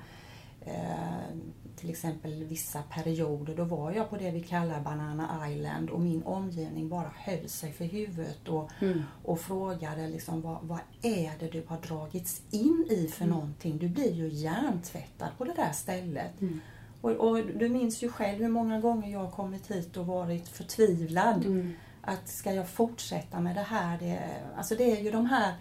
[0.64, 1.36] eh,
[1.76, 6.22] till exempel vissa perioder då var jag på det vi kallar Banana Island och min
[6.22, 9.02] omgivning bara höll sig för huvudet och, Mm.
[9.24, 13.78] och frågade liksom vad, vad är det du har dragits in i för någonting?
[13.78, 16.40] Du blir ju hjärntvättad på det där stället.
[16.40, 16.60] Mm.
[17.00, 20.48] Och, och du minns ju själv hur många gånger jag har kommit hit och varit
[20.48, 21.46] förtvivlad.
[21.46, 21.72] Mm.
[22.00, 23.98] Att ska jag fortsätta med det här?
[23.98, 24.20] Det,
[24.56, 25.54] alltså det är ju de här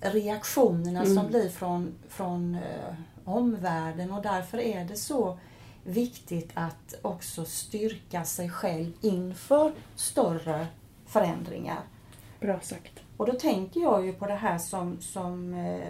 [0.00, 1.26] reaktionerna som Mm.
[1.30, 2.94] blir från, från eh,
[3.28, 5.38] omvärlden och därför är det så
[5.84, 10.66] viktigt att också styrka sig själv inför större
[11.06, 11.80] förändringar.
[12.40, 13.00] Bra sagt.
[13.16, 15.88] Och då tänker jag ju på det här som, som eh,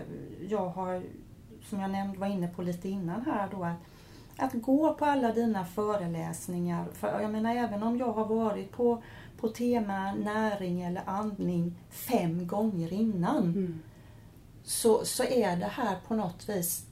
[0.49, 1.03] jag har,
[1.69, 3.65] som jag nämnde, var inne på lite innan här då.
[3.65, 3.77] Att,
[4.37, 6.85] att gå på alla dina föreläsningar.
[6.93, 9.03] För jag menar även om jag har varit på,
[9.41, 13.43] på tema näring eller andning fem gånger innan.
[13.43, 13.83] Mm.
[14.65, 16.87] Så, så är det här på något vis,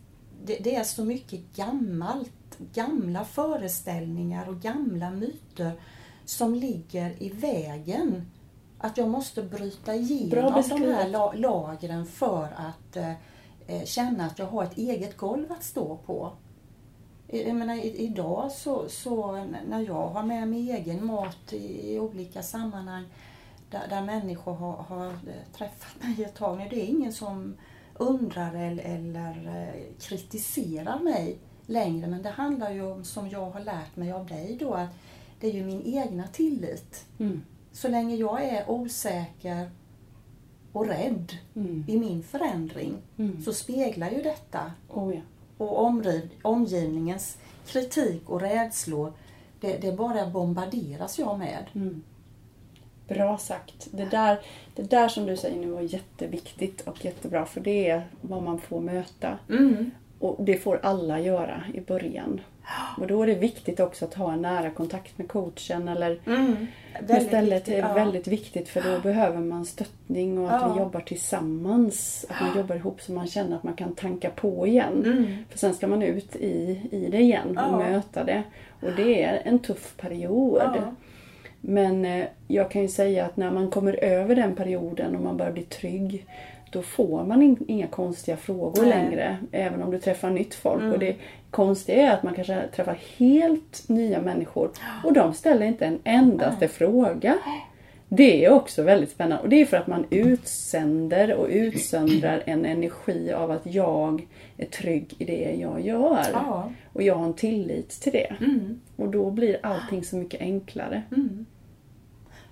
[0.44, 5.72] det, det är så mycket gammalt, gamla föreställningar och gamla myter
[6.24, 8.30] som ligger i vägen.
[8.78, 13.12] Att jag måste bryta igenom de här la- lagren för att eh,
[13.66, 16.32] eh, känna att jag har ett eget golv att stå på.
[17.28, 19.32] Jag menar, idag så, så
[19.68, 23.04] när jag har med mig egen mat i, i olika sammanhang
[23.70, 27.56] där, där människor har, har eh, träffat mig ett tag nu, det är ingen som
[27.98, 32.06] undrar eller, eller eh, kritiserar mig längre.
[32.06, 34.88] Men det handlar ju om, som jag har lärt mig av dig då, att
[35.40, 37.04] det är ju min egna tillit.
[37.18, 37.42] Mm.
[37.72, 39.70] Så länge jag är osäker
[40.72, 41.84] och rädd Mm.
[41.88, 43.42] i min förändring Mm.
[43.42, 45.20] så speglar ju detta Oh, ja.
[45.58, 49.12] och omriv, omgivningens kritik och rädslor,
[49.60, 51.64] det, det bara bombarderas jag med.
[53.08, 53.18] Mm.
[53.26, 53.88] Bra sagt.
[53.90, 54.38] Det där,
[54.76, 58.58] det där som du säger nu var jätteviktigt och jättebra för det är vad man
[58.58, 59.38] får möta.
[60.18, 62.40] Och det får alla göra i början.
[63.00, 66.66] Och då är det viktigt också att ha en nära kontakt med coachen eller Mm.
[67.08, 67.92] Men istället är ja.
[67.94, 70.72] väldigt viktigt för då behöver man stöttning och att Ja.
[70.74, 72.26] vi jobbar tillsammans.
[72.28, 75.36] Att man jobbar ihop så man känner att man kan tanka på igen.
[75.50, 77.80] För sen ska man ut i, i det igen och Mm.
[77.80, 77.90] Ja.
[77.90, 78.42] möta det.
[78.82, 80.62] Och det är en tuff period.
[81.68, 85.36] Men eh, jag kan ju säga att när man kommer över den perioden och man
[85.36, 86.26] börjar bli trygg
[86.70, 88.90] då får man in, inga konstiga frågor Nej.
[88.90, 89.38] längre.
[89.52, 90.82] Även om du träffar nytt folk.
[90.92, 91.16] Och det
[91.50, 94.70] konstiga är att man kanske träffar helt nya människor
[95.04, 97.38] och de ställer inte en endaste fråga.
[98.08, 99.42] Det är också väldigt spännande.
[99.42, 104.26] Och det är för att man utsänder och utsöndrar en energi av att jag
[104.56, 106.26] är trygg i det jag gör.
[106.32, 106.70] Ja.
[106.92, 108.36] Och jag har en tillit till det.
[108.40, 108.80] Mm.
[108.96, 111.02] Och då blir allting så mycket enklare.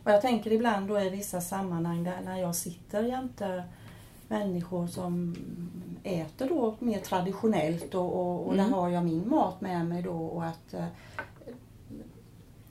[0.04, 3.64] Och jag tänker ibland då i vissa sammanhang där när jag sitter jämte
[4.28, 5.36] människor som
[6.02, 10.26] äter då mer traditionellt och, och, och där har jag min mat med mig då
[10.26, 10.86] och att, eh,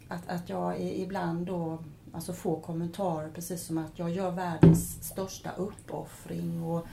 [0.07, 1.77] att, att jag ibland då
[2.13, 6.87] alltså får kommentarer precis som att jag gör världens största uppoffring och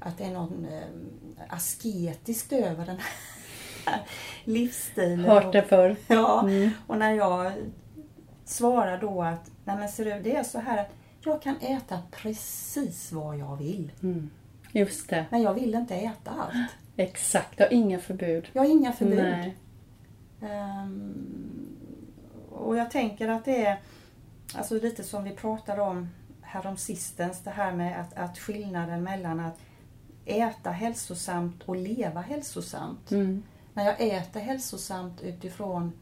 [0.00, 2.98] att det är något eh, asketiskt över den
[3.86, 4.00] här
[4.44, 5.24] livsstilen.
[5.24, 5.96] Hört det förr.
[6.06, 6.48] Ja,
[6.86, 7.52] och när jag
[8.44, 10.90] svarar då att Nej men ser du, det är så här att
[11.24, 13.92] jag kan äta precis vad jag vill.
[14.72, 15.26] Just det.
[15.30, 16.70] Men jag vill inte äta allt.
[16.96, 17.58] Exakt.
[17.58, 18.48] Jag har inga förbud.
[18.52, 19.18] Jag har inga förbud.
[19.18, 19.56] Nej.
[20.42, 21.76] Ehm,
[22.50, 23.80] och jag tänker att det är
[24.54, 26.08] alltså lite som vi pratade om
[26.40, 29.58] härom sistens, det här med att, att skillnaden mellan att
[30.24, 33.10] äta hälsosamt och leva hälsosamt.
[33.10, 33.42] Mm.
[33.74, 35.92] När jag äter hälsosamt utifrån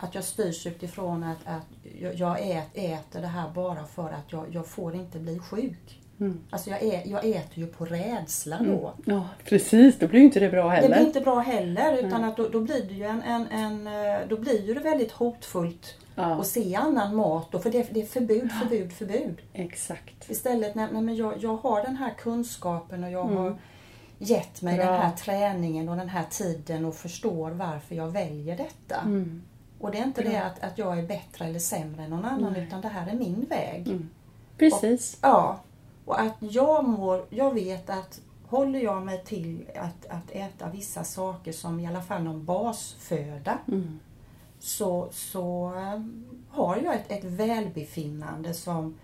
[0.00, 1.66] att jag styrs utifrån att, att
[2.00, 5.96] jag, jag ät, äter det här bara för att jag, jag får inte bli sjuk.
[6.20, 6.40] Mm.
[6.50, 8.92] Alltså jag, ä, jag äter ju på rädsla då.
[9.06, 9.98] Ja, precis.
[9.98, 10.88] Då blir ju inte det bra Det heller.
[10.96, 14.28] blir inte bra heller utan att då, då blir det ju en, en, en, eh,
[14.28, 16.22] då blir ju det väldigt hotfullt Ja.
[16.40, 19.38] att se annan mat då, för det, det är förbud, förbud, förbud.
[19.52, 20.30] Exakt.
[20.30, 23.58] Istället, nej, nej, men jag, jag har den här kunskapen och jag har
[24.18, 24.86] gett mig Mm.
[24.86, 24.94] Bra.
[24.94, 29.00] den här träningen och den här tiden och förstår varför jag väljer detta.
[29.00, 29.42] Mm.
[29.80, 32.56] Och det är inte det att, att jag är bättre eller sämre än någon annan
[32.56, 33.88] utan det här är min väg.
[33.88, 34.08] Mm.
[34.58, 35.18] Precis.
[35.22, 35.60] Ja,
[36.04, 41.04] och att jag mår, jag vet att håller jag mig till att, att äta vissa
[41.04, 43.98] saker som i alla fall någon basföda Mm.
[44.58, 46.00] så, så eh,
[46.48, 48.98] har jag ett, ett välbefinnande som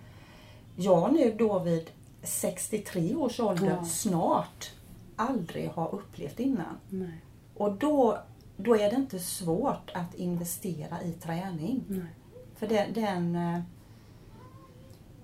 [0.76, 1.90] jag nu då vid
[2.22, 3.84] 63 års ålder Ja.
[3.84, 4.70] snart
[5.16, 6.78] aldrig har upplevt innan.
[6.88, 7.20] Nej.
[7.56, 8.18] Och då,
[8.56, 11.84] då är det inte svårt att investera i träning.
[11.88, 12.06] Nej.
[12.54, 13.60] För den, den eh,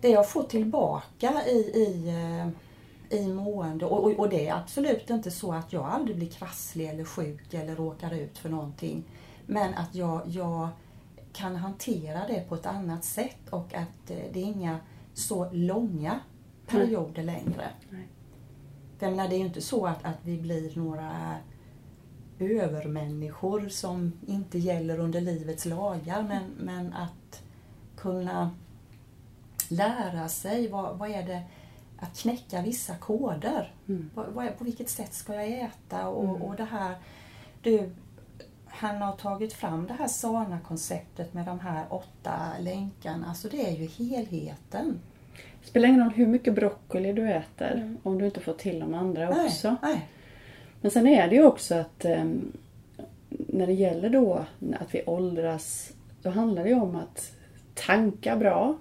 [0.01, 2.49] det jag får tillbaka i, i, eh,
[3.19, 6.89] i mående och, och, och det är absolut inte så att jag aldrig blir krasslig
[6.89, 9.05] eller sjuk eller råkar ut för någonting.
[9.47, 10.69] Men att jag, jag
[11.33, 14.79] kan hantera det på ett annat sätt och att eh, det är inga
[15.15, 16.21] så långa
[16.67, 17.71] perioder längre.
[17.91, 18.09] Nej.
[18.99, 21.37] För jag menar, det är ju inte så att, att vi blir några
[22.51, 27.43] övermänniskor som inte gäller under livets lagar men, men att
[27.97, 28.51] kunna
[29.69, 31.43] lära sig vad, vad är det
[31.99, 33.73] att knäcka vissa koder.
[33.89, 34.11] Mm.
[34.15, 36.95] Vad, vad på vilket sätt ska jag äta och, och det här
[37.63, 37.91] du,
[38.67, 43.27] han har tagit fram det här SANA-konceptet med de här åtta länkarna.
[43.29, 45.01] Alltså det är ju helheten.
[45.63, 47.99] Det spelar ingen roll hur mycket broccoli du äter Mm.
[48.03, 49.77] om du inte får till de andra Nej, också.
[49.83, 50.09] nej.
[50.83, 52.53] Men sen är det ju också att ehm,
[53.29, 54.45] när det gäller då
[54.81, 57.33] att vi åldras, då handlar det ju om att
[57.75, 58.79] tanka bra,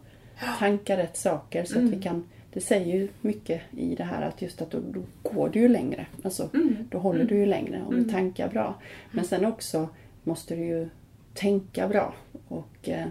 [0.60, 2.24] tanka rätt saker så att vi kan
[2.54, 5.68] det säger ju mycket i det här att just att då, då går du ju
[5.68, 6.06] längre.
[6.24, 6.50] Alltså,
[6.90, 8.76] Då håller du ju längre om du tankar bra.
[9.12, 9.90] Men sen också
[10.24, 10.90] måste du ju
[11.34, 12.14] tänka bra
[12.48, 13.08] och eh,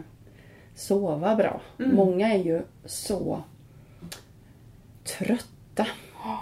[0.75, 1.61] sova bra.
[1.77, 3.43] Många är ju så
[5.05, 5.87] trötta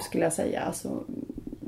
[0.02, 0.60] skulle jag säga.
[0.60, 1.04] Alltså,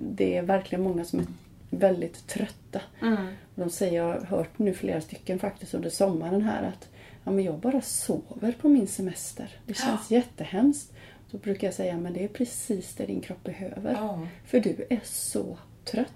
[0.01, 1.27] det är verkligen många som är
[1.71, 2.81] väldigt trötta.
[3.03, 3.27] Mm.
[3.55, 6.89] De säger, jag har hört nu flera stycken faktiskt under sommaren här att
[7.25, 9.49] ja, men jag bara sover på min semester.
[9.67, 10.93] Det känns jättehemskt.
[11.31, 13.93] Då brukar jag säga, men det är precis det din kropp behöver.
[13.93, 14.27] Ja.
[14.47, 16.13] För du är så trött.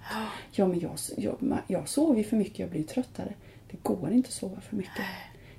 [0.52, 3.34] Ja, men jag, jag, jag sover ju för mycket, jag blir tröttare.
[3.70, 5.04] Det går inte att sova för mycket.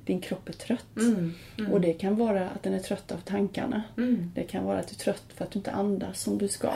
[0.06, 0.98] Din kropp är trött.
[0.98, 1.34] Mm.
[1.72, 3.84] Och det kan vara att den är trött av tankarna.
[3.98, 4.32] Mm.
[4.36, 6.72] Det kan vara att du är trött för att du inte andas som du ska.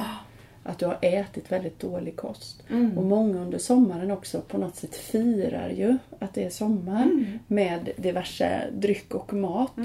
[0.70, 2.64] Att du har ätit väldigt dålig kost.
[2.70, 2.98] Mm.
[2.98, 7.40] Och många under sommaren också på något sätt firar ju att det är sommar Mm.
[7.48, 9.78] med diverse dryck och mat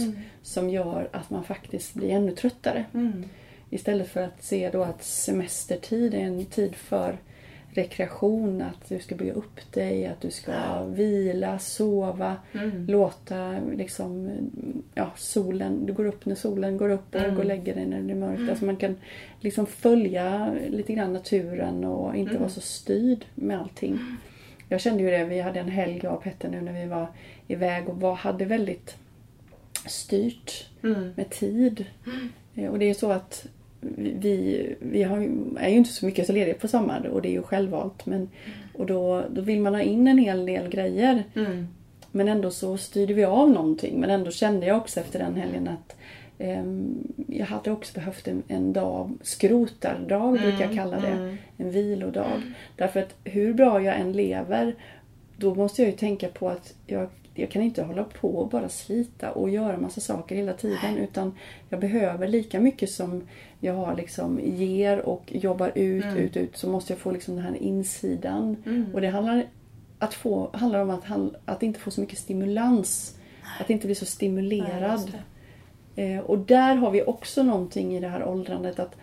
[0.43, 2.85] som gör att man faktiskt blir ännu tröttare.
[2.95, 3.25] Mm.
[3.71, 7.19] Istället för att se då att semestertid är en tid för
[7.75, 12.87] rekreation, att du ska bygga upp dig, att du ska vila, sova, Mm.
[12.87, 14.31] låta liksom,
[14.95, 17.35] ja, solen, du går upp när solen går upp och Mm.
[17.35, 18.51] går och lägger dig när det blir mörkt.
[18.51, 18.97] Alltså man kan
[19.41, 22.43] liksom följa lite grann naturen och inte Mm.
[22.43, 23.99] vara så styrd med allting.
[24.69, 27.07] Jag kände ju det, vi hade en helg jag och Petter nu när vi var
[27.49, 28.97] iväg och var, hade väldigt
[29.87, 31.11] styrt Mm.
[31.17, 31.85] med tid.
[32.55, 33.47] Eh, Och det är så att
[33.97, 35.19] vi, vi har,
[35.59, 38.07] är ju inte så mycket så lediga på sommaren och det är ju självvalt.
[38.07, 38.29] Men,
[38.75, 41.25] och då, då vill man ha in en hel del grejer.
[41.35, 41.67] Mm.
[42.13, 44.01] Men ändå så styrde vi av någonting.
[44.01, 45.97] Men ändå kände jag också efter den helgen att
[46.39, 51.09] ehm, jag hade också behövt en, en dag, skrotardag brukar jag kalla det.
[51.09, 51.37] mm.
[51.57, 52.43] En vilodag.
[52.77, 54.75] Därför att hur bra jag än lever
[55.37, 58.69] då måste jag ju tänka på att jag, jag kan inte hålla på och bara
[58.69, 60.97] slita och göra massa saker hela tiden.
[60.99, 61.33] Utan
[61.69, 63.23] jag behöver lika mycket som
[63.61, 66.57] jag har liksom ger och jobbar ut, ut, ut.
[66.57, 68.57] Så måste jag få liksom den här insidan.
[68.95, 69.47] Och det handlar,
[69.99, 71.05] att få, handlar om att,
[71.45, 73.19] att inte få så mycket stimulans.
[73.61, 75.13] Att inte bli så Ja, stimulerad.
[75.95, 76.03] det.
[76.03, 78.97] Eh, och där har vi också någonting i det här åldrandet att,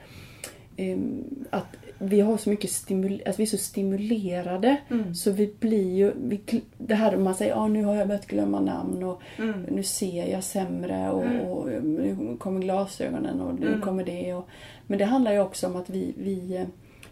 [0.78, 5.16] ehm, att vi har så mycket stimul- alltså vi är så stimulerade Mm.
[5.16, 6.42] så vi blir ju, vi,
[6.78, 9.62] det här man säger ah, nu har jag börjat glömma namn och Mm.
[9.62, 13.82] nu ser jag sämre och, och nu kommer glasögonen och nu Mm.
[13.82, 14.34] kommer det.
[14.34, 14.48] Och,
[14.88, 16.66] men det handlar ju också om att vi, vi,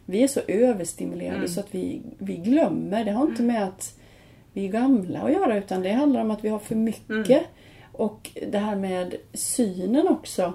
[0.06, 1.48] vi är så överstimulerade Mm.
[1.48, 3.06] så att vi, vi glömmer.
[3.06, 3.96] Det har inte med att
[4.54, 7.30] vi är gamla att göra utan det handlar om att vi har för mycket.
[7.30, 7.44] Mm.
[7.92, 10.54] Och det här med synen också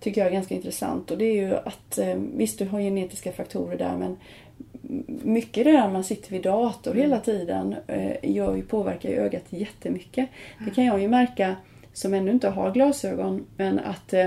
[0.00, 1.10] tycker jag är ganska intressant.
[1.10, 4.16] Och det är ju att eh, visst du har genetiska faktorer där men
[5.22, 7.02] mycket det där man sitter vid dator Mm.
[7.02, 10.28] hela tiden eh, gör ju, påverkar ju ögat jättemycket.
[10.64, 11.56] Det kan jag ju märka
[11.92, 14.26] som ännu inte har glasögon men att eh,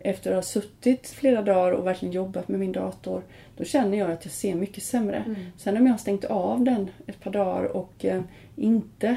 [0.00, 3.22] efter att ha suttit flera dagar och verkligen jobbat med min dator
[3.56, 5.16] då känner jag att jag ser mycket sämre.
[5.26, 5.36] Mm.
[5.56, 8.22] Sen om jag har stängt av den ett par dagar och eh,
[8.56, 9.16] inte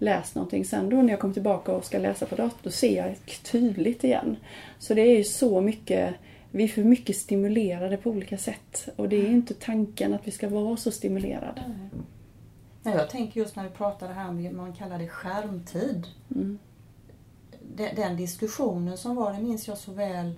[0.00, 0.64] läst någonting.
[0.64, 4.04] Sen då när jag kommer tillbaka och ska läsa på datorn då ser jag tydligt
[4.04, 4.36] igen.
[4.78, 6.14] Så det är ju så mycket
[6.50, 8.88] vi är för mycket stimulerade på olika sätt.
[8.96, 11.62] Och det är inte tanken att vi ska vara så stimulerade.
[12.82, 16.06] Ja, jag tänker just när vi pratar det här om man kallar det skärmtid.
[16.34, 16.58] Mm.
[17.76, 20.34] Den, den diskussionen som var, det minns jag så väl.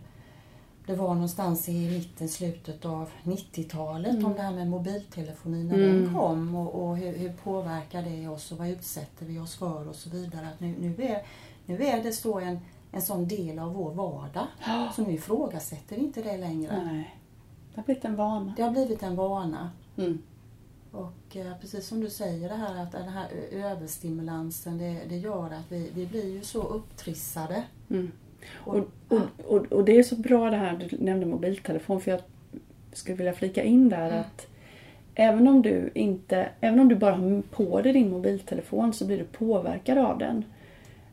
[0.87, 6.05] Det var någonstans i mitten, slutet av 90-talet om det här med mobiltelefoni när Mm.
[6.05, 9.89] den kom och, och hur, hur påverkar det oss och vad utsätter vi oss för
[9.89, 10.49] och så vidare.
[10.55, 11.23] Att nu, nu, är,
[11.67, 12.59] nu är det så en,
[12.93, 14.47] en sån del av vår vardag.
[14.97, 16.83] Så nu ifrågasätter vi inte det längre.
[16.85, 17.17] Nej.
[17.75, 18.55] Det har blivit en vana.
[18.57, 19.71] Det har blivit en vana.
[19.97, 20.23] Mm.
[20.93, 25.45] Och eh, precis som du säger det här att den här överstimulansen det, det gör
[25.47, 27.65] att vi, vi blir ju så upptrissade.
[27.91, 28.13] Mm.
[28.55, 28.77] Och,
[29.09, 32.21] Och, och, och, det är så bra det här du nämnde mobiltelefon för jag
[32.93, 34.47] skulle vilja flika in där att
[35.15, 39.19] även om du inte, även om du bara har på dig din mobiltelefon så blir
[39.19, 40.45] du påverkad av den.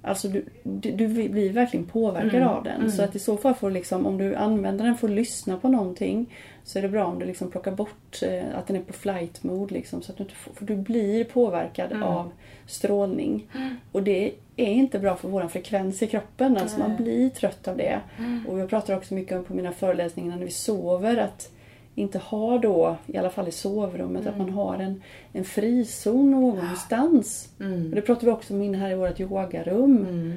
[0.02, 2.76] Alltså du, du, du blir verkligen påverkad Mm, av den.
[2.76, 2.92] mm.
[2.92, 5.70] Så att i så fall får liksom, om du använder den för att lyssna på
[5.70, 8.94] någonting så är det bra om du liksom plockar bort eh, att den är på
[8.94, 12.04] flight mode liksom, så att du inte får, för du blir påverkad Mm.
[12.04, 12.32] av
[12.66, 13.48] strålning.
[13.92, 16.58] Och det är inte bra för vår frekvens i kroppen.
[16.58, 18.00] Alltså man blir trött av det.
[18.48, 21.52] Och jag pratar också mycket om på mina föreläsningar när vi sover att
[22.00, 25.02] inte har då, i alla fall i sovrummet, att man har en,
[25.34, 27.50] en frizon någonstans.
[27.60, 27.90] Mm.
[27.90, 29.98] Och det pratar vi också om inne här i vårt yogarum.
[29.98, 30.34] Mm.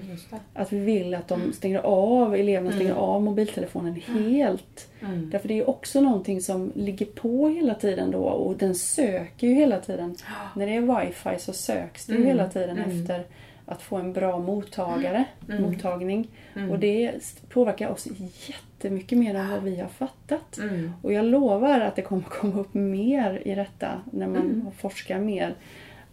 [0.54, 4.88] Att vi vill att de stänger av, eleverna stänger av mobiltelefonen helt.
[5.00, 5.30] Mm.
[5.30, 9.54] Därför det är också någonting som ligger på hela tiden då och den söker ju
[9.54, 10.16] hela tiden.
[10.56, 12.28] När det är wifi så söks det ju Mm.
[12.28, 12.90] hela tiden Mm.
[13.02, 13.24] efter
[13.66, 15.62] att få en bra mottagare, Mm.
[15.62, 16.28] mottagning.
[16.56, 16.70] Mm.
[16.70, 17.12] Och det
[17.48, 18.08] påverkar oss
[18.48, 20.58] jättemycket mer än vad vi har fattat.
[20.58, 20.92] Mm.
[21.02, 24.66] Och jag lovar att det kommer komma upp mer i detta när man Mm.
[24.78, 25.54] forskar mer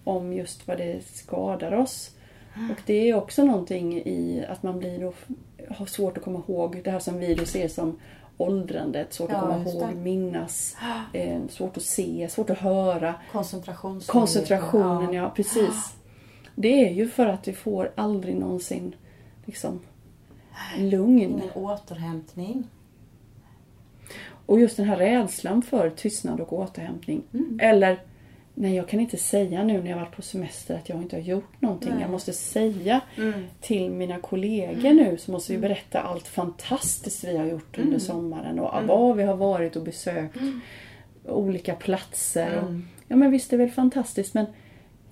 [0.03, 2.11] om just vad det skadar oss.
[2.71, 5.13] Och det är också någonting i att man blir då,
[5.69, 7.99] har svårt att komma ihåg det här som vi då ser som
[8.37, 9.95] åldrandet, svårt att Ja, komma just ihåg, det.
[9.95, 10.77] minnas,
[11.13, 13.13] eh, svårt att se, svårt att höra.
[13.31, 14.19] Koncentrationsförmåga.
[14.21, 15.95] Koncentrationen, ja precis.
[16.62, 18.95] Det är ju för att vi får aldrig någonsin
[19.45, 19.80] liksom
[20.78, 21.20] lugn.
[21.20, 22.64] Ingen återhämtning.
[24.45, 27.24] Och just den här rädslan för tystnad och återhämtning.
[27.34, 27.60] Mm.
[27.62, 27.99] Eller,
[28.53, 31.22] nej jag kan inte säga nu när jag varit på semester att jag inte har
[31.24, 31.89] gjort någonting.
[31.93, 32.01] Nej.
[32.01, 33.45] Jag måste säga Mm.
[33.62, 37.99] till mina kollegor nu så måste vi berätta allt fantastiskt vi har gjort under Mm.
[37.99, 40.38] sommaren och var vi har varit och besökt
[41.26, 42.57] olika platser.
[42.57, 42.88] Och, Mm.
[43.07, 44.45] ja men visst det är väl fantastiskt men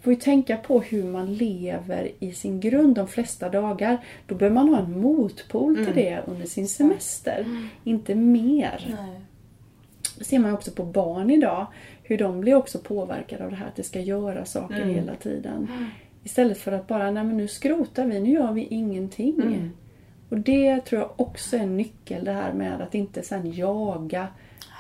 [0.02, 3.98] får ju tänka på hur man lever i sin grund de flesta dagar.
[4.28, 5.96] Då behöver man ha en motpol till Mm.
[5.96, 7.46] det under sin semester.
[7.84, 8.96] Inte mer.
[9.02, 9.22] Nej.
[10.18, 11.68] Det ser man också på barn idag.
[12.04, 14.96] Hur de blir också påverkade av det här att det ska göra saker Mm.
[14.96, 15.68] hela tiden.
[16.24, 19.36] Istället för att bara, nej men nu skrotar vi, nu gör vi ingenting.
[19.42, 19.72] Mm.
[20.30, 24.28] Och det tror jag också är en nyckel det här med att inte sen jaga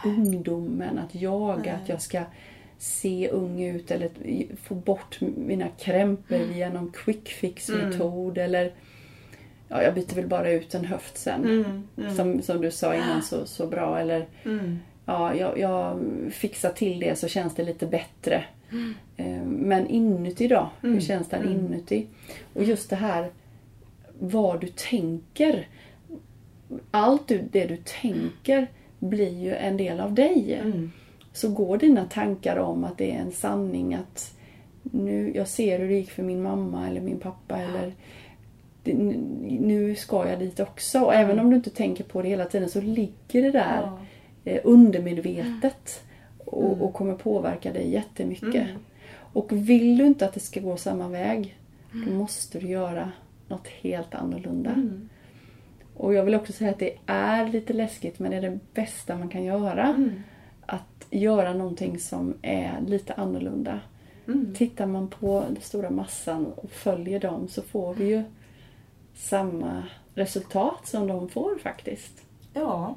[0.05, 0.97] ungdomen.
[0.99, 2.21] Att jaga att jag ska
[2.77, 4.09] se ung ut eller
[4.63, 8.71] få bort mina krämpor via någon quick fix metod eller
[9.67, 11.43] ja, jag byter väl bara ut en höft sen.
[11.45, 11.83] Mm.
[11.97, 12.15] Mm.
[12.15, 13.99] Som, som du sa innan så, så bra.
[13.99, 14.79] Eller Mm.
[15.05, 15.99] ja, jag, jag
[16.31, 18.43] fixar till det så känns det lite bättre.
[19.17, 20.69] Eh, Men inuti då?
[20.81, 21.01] Hur Mm.
[21.01, 21.51] känns Mm.
[21.53, 22.07] inuti?
[22.53, 23.29] Och just det här
[24.19, 25.67] vad du tänker.
[26.91, 28.67] Allt du, det du tänker
[28.99, 30.59] blir ju en del av dig.
[30.63, 30.91] Mm.
[31.37, 34.33] Så går dina tankar om att det är en sanning att
[34.83, 37.93] nu, jag ser hur det gick för min mamma eller min pappa eller
[38.83, 38.93] det-
[39.59, 40.99] nu ska jag dit också.
[41.01, 43.99] Och även om du inte tänker på det hela tiden så ligger det där Ja.
[44.51, 46.03] eh, undermedvetet
[46.45, 46.81] och, Mm.
[46.81, 48.55] och kommer påverka dig jättemycket.
[48.55, 48.77] Mm.
[49.33, 51.57] Och vill du inte att det ska gå samma väg,
[52.05, 53.11] då måste du göra
[53.47, 54.69] något helt annorlunda.
[54.69, 55.09] Mm.
[55.95, 59.17] Och jag vill också säga att det är lite läskigt men det är det bästa
[59.17, 59.87] man kan göra.
[59.87, 60.11] Mm.
[61.09, 63.79] Göra någonting som är lite annorlunda.
[64.27, 64.55] Mm.
[64.55, 68.23] Tittar man på den stora massan och följer dem så får vi ju
[69.15, 69.83] samma
[70.15, 72.25] resultat som de får faktiskt.
[72.53, 72.95] Ja.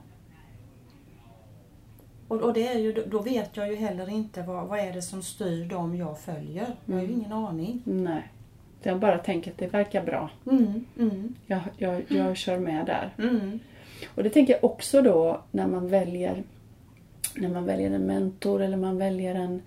[2.29, 5.03] Och, och det är ju, då vet jag ju heller inte vad, vad är det
[5.03, 6.67] som styr dem jag följer.
[6.87, 7.83] Jag har ju ingen aning.
[7.85, 8.29] Nej.
[8.83, 10.31] Jag bara tänker att det verkar bra.
[10.51, 10.85] Mm.
[10.99, 11.35] Mm.
[11.47, 13.15] Jag, jag, jag kör med där.
[13.19, 13.59] Mm.
[14.15, 16.43] Och det tänker jag också då när man väljer
[17.35, 19.63] när man väljer en mentor eller man väljer en,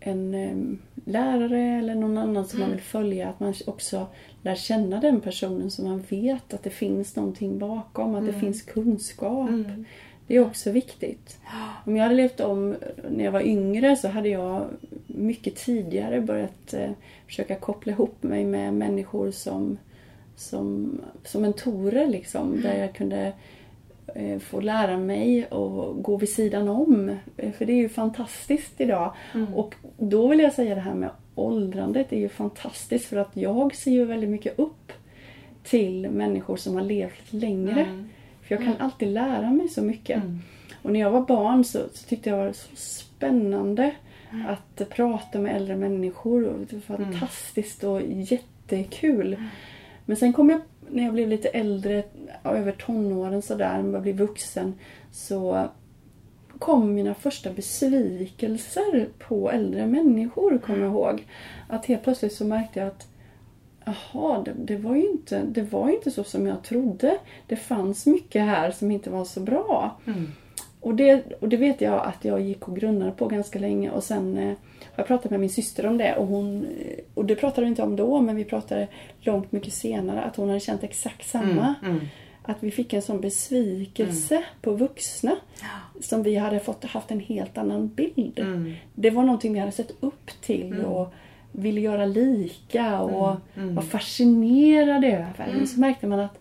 [0.00, 3.28] en lärare eller någon annan som man vill följa.
[3.28, 4.06] Att man också
[4.42, 8.62] lär känna den personen så man vet att det finns någonting bakom, att det finns
[8.62, 9.48] kunskap.
[9.48, 9.84] Mm.
[10.26, 11.38] Det är också viktigt.
[11.86, 12.76] Om jag hade levt om
[13.10, 14.64] när jag var yngre så hade jag
[15.06, 16.90] mycket tidigare börjat eh,
[17.26, 19.78] försöka koppla ihop mig med människor som,
[20.36, 22.06] som, som mentorer.
[22.06, 23.32] Liksom, där jag kunde
[24.40, 27.16] få lära mig och gå vid sidan om.
[27.36, 29.12] Eh, För det är ju fantastiskt idag.
[29.54, 33.74] Och då vill jag säga det här med åldrandet är ju fantastiskt för att jag
[33.74, 34.92] ser ju väldigt mycket upp
[35.62, 37.80] till människor som har levt längre.
[37.80, 38.08] Mm.
[38.42, 40.16] För jag kan alltid lära mig så mycket.
[40.22, 40.38] Mm.
[40.82, 43.90] Och när jag var barn så, så tyckte jag det var så spännande
[44.48, 46.44] att prata med äldre människor.
[46.44, 49.36] Och det var fantastiskt och jättekul.
[50.04, 50.60] Men sen kom jag,
[50.92, 52.02] när jag blev lite äldre,
[52.44, 54.74] över tonåren sådär, när jag blev vuxen,
[55.12, 55.68] så
[56.58, 61.26] kom mina första besvikelser på äldre människor, kommer jag ihåg.
[61.68, 63.06] Att helt plötsligt så märkte jag att
[63.84, 67.18] Jaha, det, det, var ju inte, det var ju inte så som jag trodde.
[67.46, 70.00] Det fanns mycket här som inte var så bra.
[70.06, 70.32] Mm.
[70.80, 74.04] Och det, och det vet jag att jag gick och grunnade på ganska länge och
[74.04, 74.54] sen eh, har
[74.96, 77.82] jag pratat med min syster om det och hon, eh, och det pratade vi inte
[77.82, 78.88] om då men vi pratade
[79.20, 81.74] långt mycket senare att hon hade känt exakt samma.
[81.82, 81.90] Mm.
[81.96, 82.06] Mm.
[82.42, 85.36] Att vi fick en sån besvikelse på vuxna
[86.00, 88.38] som vi hade fått haft en helt annan bild.
[88.38, 88.72] Mm.
[88.94, 91.12] Det var någonting vi hade sett upp till och
[91.52, 93.74] ville göra lika och Mm.
[93.74, 95.52] var fascinerade över.
[95.58, 96.38] Men så märkte man att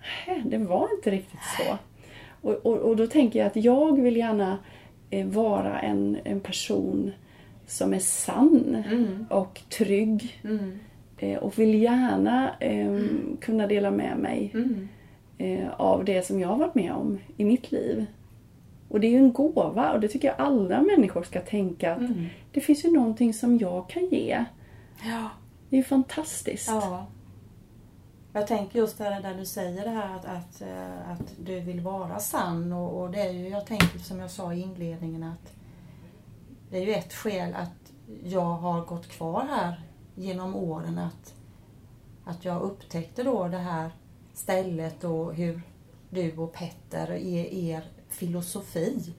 [0.00, 1.78] "Hä, det var inte riktigt så.
[2.42, 4.58] Och, och, och då tänker jag att jag vill gärna
[5.10, 7.12] eh, vara en, en person
[7.66, 9.26] som är sann Mm.
[9.30, 10.40] och trygg.
[10.44, 10.78] Mm.
[11.18, 13.00] Eh, och vill gärna eh,
[13.40, 14.88] kunna dela med mig Mm.
[15.38, 18.06] eh, av det som jag har varit med om i mitt liv.
[18.88, 21.98] Och det är ju en gåva och det tycker jag alla människor ska tänka att
[21.98, 22.26] Mm.
[22.52, 24.44] det finns ju någonting som jag kan ge.
[25.04, 25.28] Ja.
[25.70, 26.68] Det är ju fantastiskt.
[26.68, 27.06] Ja.
[28.38, 31.80] Jag tänker just det där du säger det här att, att, eh, att du vill
[31.80, 35.52] vara sann och, och det är ju, jag tänker som jag sa i inledningen att
[36.70, 37.92] det är ju ett skäl att
[38.24, 39.80] jag har gått kvar här
[40.14, 41.34] genom åren att,
[42.24, 43.90] att jag upptäckte då det här
[44.34, 45.62] stället och hur
[46.10, 49.14] du och Petter, er, er filosofi,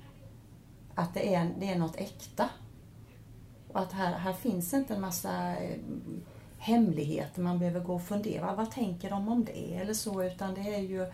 [0.95, 2.49] att det är, det är något äkta.
[3.67, 5.77] Och att här, här finns inte en massa eh,
[6.59, 8.55] hemligheter man behöver gå och fundera.
[8.55, 10.23] Vad tänker de om det eller så?
[10.23, 11.05] Utan det är ju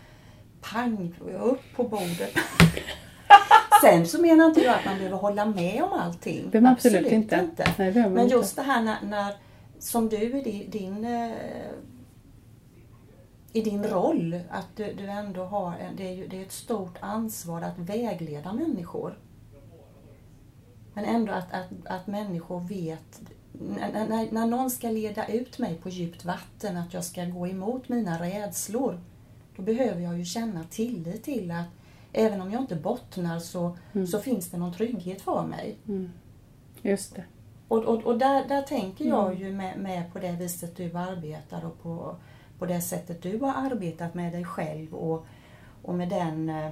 [0.62, 2.32] pang, upp på bordet.
[3.82, 6.50] Sen så menar inte jag att man behöver hålla med om allting.
[6.50, 7.50] Behöver man absolut inte.
[7.58, 8.36] Nej, behöver man Men inte.
[8.36, 9.34] just det här när, när
[9.80, 11.32] som du i din, din eh,
[13.56, 16.98] i din roll, att du, du ändå har, det är ju det är ett stort
[17.00, 19.18] ansvar att vägleda människor.
[20.94, 23.22] Men ändå att, att, att människor vet,
[23.60, 27.48] när, när, när någon ska leda ut mig på djupt vatten, att jag ska gå
[27.48, 29.00] emot mina rädslor,
[29.56, 31.68] då behöver jag ju känna tillit till att
[32.14, 33.78] även om jag inte bottnar så,
[34.12, 35.78] så finns det någon trygghet för mig.
[36.82, 37.24] Just det.
[37.68, 41.66] Och, och, och där, där tänker jag ju med, med på det viset du arbetar
[41.66, 42.16] och på,
[42.60, 45.26] på det sättet du har arbetat med dig själv och,
[45.82, 46.72] och med den eh,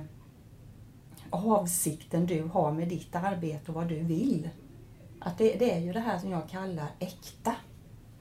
[1.30, 4.50] avsikten du har med ditt arbete och vad du vill.
[5.24, 7.56] Att det, det är ju det här som jag kallar äkta.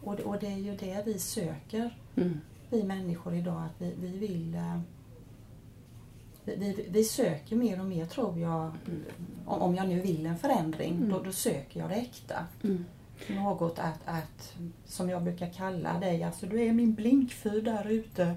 [0.02, 2.40] Och det, och det är ju det vi söker, Mm.
[2.70, 4.78] vi människor idag, att vi, vi vill eh,
[6.44, 8.70] vi, vi, söker mer och mer tror jag,
[9.46, 12.34] om, om jag nu vill en förändring, då, då söker jag det äkta.
[12.64, 12.84] Mm.
[13.28, 14.54] Något att, att,
[14.86, 18.34] som jag brukar kalla dig, alltså du är min blinkfyr där ute.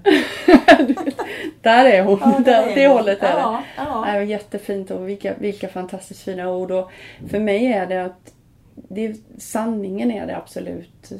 [1.62, 2.18] Där är hon.
[2.20, 2.96] Ja, där där, är det hon.
[2.96, 3.38] hållet är.
[3.38, 4.06] Ja, ja.
[4.12, 6.70] Det jättefint och vilka, vilka fantastiskt fina ord.
[6.70, 6.90] Och
[7.28, 8.32] för mig är det att
[8.88, 11.12] det, sanningen är det absolut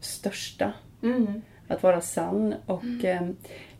[0.00, 0.72] största.
[1.02, 1.42] Mm.
[1.68, 3.28] Att vara sann och eh,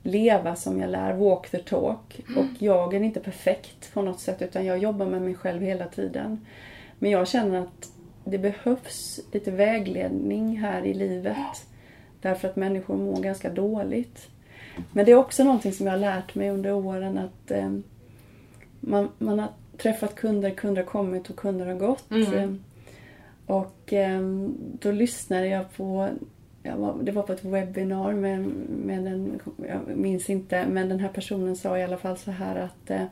[0.03, 2.21] leva som jag lär, walk the talk.
[2.37, 5.87] Och jag är inte perfekt på något sätt utan jag jobbar med mig själv hela
[5.87, 6.47] tiden.
[6.99, 7.91] Men jag känner att
[8.25, 11.37] det behövs lite vägledning här i livet.
[12.21, 14.29] Därför att människor mår ganska dåligt.
[14.93, 17.73] Men det är också någonting som jag har lärt mig under åren att eh,
[18.81, 22.11] man, man har träffat kunder, kunder har kommit och kunder har gått.
[22.11, 22.65] Mm.
[23.47, 24.21] Och eh,
[24.81, 26.09] då lyssnade jag på,
[27.03, 31.57] det var på ett webbinar med, med en, jag minns inte, men den här personen
[31.57, 33.05] sa i alla fall så här att eh,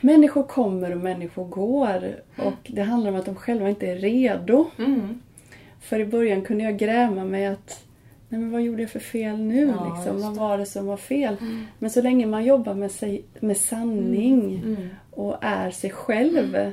[0.00, 4.66] Människor kommer och människor går och det handlar om att de själva inte är redo.
[4.78, 5.20] Mm.
[5.80, 7.84] För i början kunde jag gräma mig att
[8.28, 9.74] Nej men vad gjorde jag för fel nu?
[9.78, 10.22] Ja, liksom?
[10.22, 11.36] Vad var det som var fel?
[11.78, 14.88] Men så länge man jobbar med, sig, med sanning Mm.
[15.10, 16.72] och är sig själv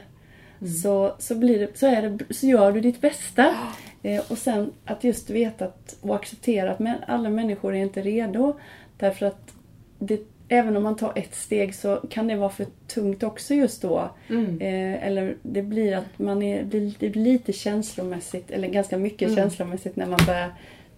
[0.83, 3.55] så, så, blir det, så, är det, så gör du ditt bästa.
[4.03, 8.01] Eh, och sen att just veta att, och acceptera att men, alla människor är inte
[8.01, 8.59] redo.
[8.97, 9.53] Därför att
[9.99, 13.81] det, även om man tar ett steg så kan det vara för tungt också just
[13.81, 14.09] då.
[14.29, 14.61] Mm.
[14.61, 19.35] Eh, eller det blir att man är, blir, det blir lite känslomässigt, eller ganska mycket
[19.35, 20.53] känslomässigt när man börjar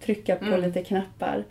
[0.06, 1.44] trycka på lite knappar.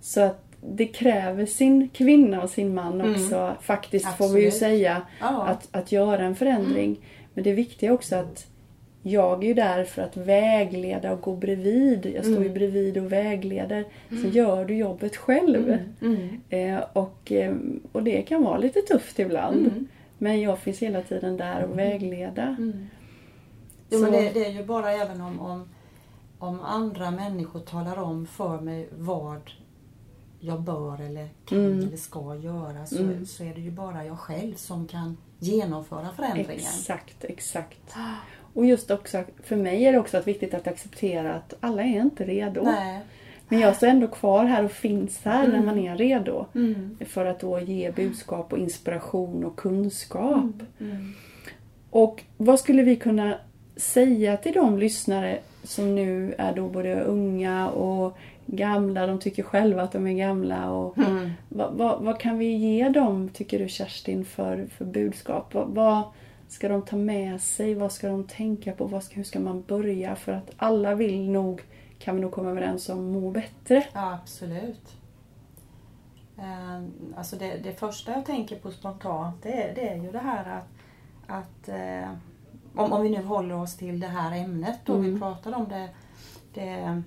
[0.00, 4.54] Så att det kräver sin kvinna och sin man också faktiskt får vi ju Absolut.
[4.54, 5.46] säga Ja.
[5.46, 7.00] att, att göra en förändring.
[7.38, 8.46] Men det viktiga är också att
[9.02, 12.06] jag är ju där för att vägleda och gå bredvid.
[12.06, 13.84] Jag står ju bredvid och vägleder.
[14.08, 15.78] Så gör du jobbet själv.
[16.00, 16.40] Mm.
[16.48, 17.54] Eh, och, eh,
[17.92, 19.66] och det kan vara lite tufft ibland.
[19.66, 19.86] Mm.
[20.18, 22.56] Men jag finns hela tiden där och vägleda.
[23.90, 25.68] Jo, men det, det är ju bara även om, om,
[26.38, 29.50] om andra människor talar om för mig vad
[30.40, 31.78] jag bör eller kan Mm.
[31.78, 36.50] eller ska göra så, så är det ju bara jag själv som kan genomföra förändringen.
[36.50, 37.96] Exakt, exakt.
[38.54, 42.24] Och just också, för mig är det också viktigt att acceptera att alla är inte
[42.24, 42.62] redo.
[42.62, 43.00] Nej.
[43.48, 46.46] Men jag står ändå kvar här och finns här när man är redo.
[46.54, 46.98] Mm.
[47.06, 50.62] För att då ge budskap och inspiration och kunskap.
[50.80, 51.14] Mm.
[51.90, 53.34] Och vad skulle vi kunna
[53.76, 58.18] säga till de lyssnare som nu är då både unga och
[58.50, 60.70] gamla, de tycker själva att de är gamla.
[60.70, 61.30] Och Mm.
[61.48, 65.54] vad, vad, vad kan vi ge dem, tycker du Kerstin, för, för budskap?
[65.54, 66.02] Vad, vad
[66.48, 67.74] ska de ta med sig?
[67.74, 68.84] Vad ska de tänka på?
[68.84, 70.16] Vad ska, hur ska man börja?
[70.16, 71.60] För att alla vill nog,
[71.98, 73.84] kan vi nog komma överens om, må bättre.
[73.92, 74.96] Ja, absolut.
[76.38, 76.82] Eh,
[77.16, 80.58] Alltså det, det första jag tänker på spontant det är, det är ju det här
[80.58, 80.68] att,
[81.26, 82.10] att eh,
[82.74, 85.20] om, om vi nu håller oss till det här ämnet då vi Mm.
[85.20, 85.88] pratar om det,
[86.54, 87.02] det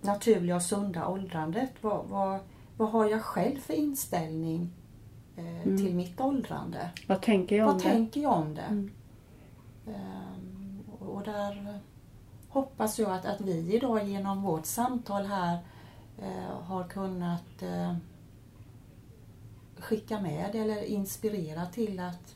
[0.00, 1.70] naturliga och sunda åldrandet.
[1.80, 2.40] Vad, vad,
[2.76, 4.70] vad har jag själv för inställning
[5.36, 5.76] eh, Mm.
[5.76, 6.90] till mitt åldrande?
[7.06, 7.90] Vad tänker jag om Vad det?
[7.90, 8.60] tänker jag om det?
[8.62, 8.90] Mm.
[9.86, 11.80] Ehm, och där
[12.48, 15.58] hoppas jag att, att vi idag genom vårt samtal här
[16.18, 17.94] eh, har kunnat eh,
[19.78, 22.34] skicka med eller inspirera till att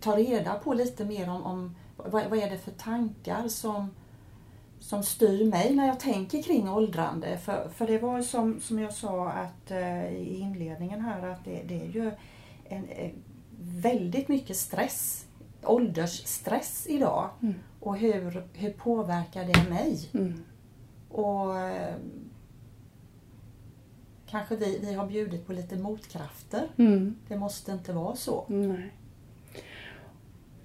[0.00, 3.90] ta reda på lite mer om, om vad, vad är det för tankar som,
[4.80, 7.38] som styr mig när jag tänker kring åldrande.
[7.38, 11.62] För, för det var som, som jag sa att, eh, i inledningen här att det,
[11.68, 12.10] det är ju
[12.68, 13.10] en, eh,
[13.60, 15.26] väldigt mycket stress,
[15.62, 17.30] åldersstress idag.
[17.42, 17.54] Mm.
[17.80, 20.10] Och hur, hur påverkar det mig?
[20.14, 20.44] Mm.
[21.08, 21.94] Och eh,
[24.26, 26.68] kanske vi, vi har bjudit på lite motkrafter.
[26.76, 27.16] Mm.
[27.28, 28.44] Det måste inte vara så.
[28.48, 28.92] Nej.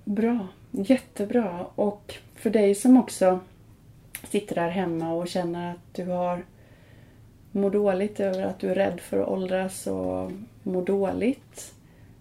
[0.03, 1.65] Bra, jättebra.
[1.75, 3.39] Och för dig som också
[4.27, 6.45] sitter där hemma och känner att du har
[7.51, 10.31] mår dåligt över att du är rädd för att åldras och
[10.63, 11.73] mår dåligt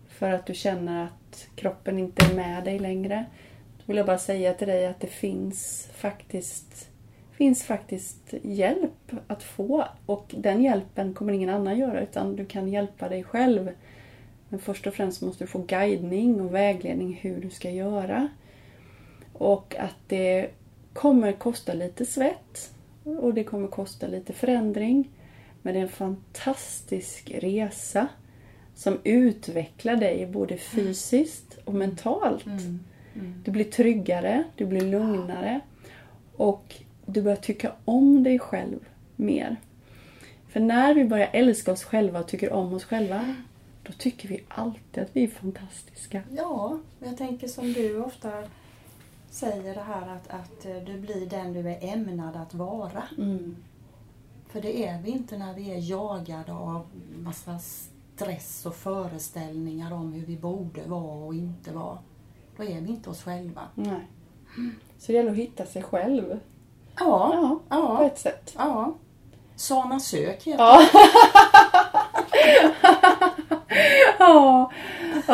[0.09, 3.24] för att du känner att kroppen inte är med dig längre.
[3.76, 6.90] Då vill jag bara säga till dig att det finns faktiskt
[7.40, 12.68] finns faktiskt hjälp att få och den hjälpen kommer ingen annan göra utan du kan
[12.68, 13.70] hjälpa dig själv.
[14.48, 18.28] Men först och främst måste du få guidning och vägledning hur du ska göra.
[19.32, 20.51] Och att det
[21.01, 22.74] kommer kosta lite svett
[23.05, 25.11] och det kommer kosta lite förändring.
[25.62, 28.09] Men det är en fantastisk resa
[28.74, 32.46] som utvecklar dig både fysiskt och mentalt.
[32.46, 32.78] Mm.
[33.44, 35.61] Du blir tryggare, du blir lugnare
[36.36, 36.74] och
[37.07, 38.78] du börjar tycka om dig själv
[39.16, 39.57] mer.
[40.48, 43.34] För när vi börjar älska oss själva och tycker om oss själva,
[43.82, 46.22] då tycker vi alltid att vi är fantastiska.
[46.36, 48.44] Ja, jag tänker som du ofta
[49.31, 53.03] säger det här att, att eh, du blir den du är ämnad att vara.
[53.18, 53.57] Mm.
[54.49, 56.87] För det är vi inte när vi är jagade av
[57.18, 61.99] massa stress och föreställningar om hur vi borde vara och inte vara.
[62.57, 63.62] Då är vi inte oss själva.
[63.74, 64.09] Nej.
[64.99, 66.41] Så det gäller att hitta sig själv.
[66.99, 68.55] Ja, Ja, på ja, ett sätt.
[68.59, 68.95] ja.
[69.57, 70.81] Sana sök heter Ja.
[74.18, 74.70] ja.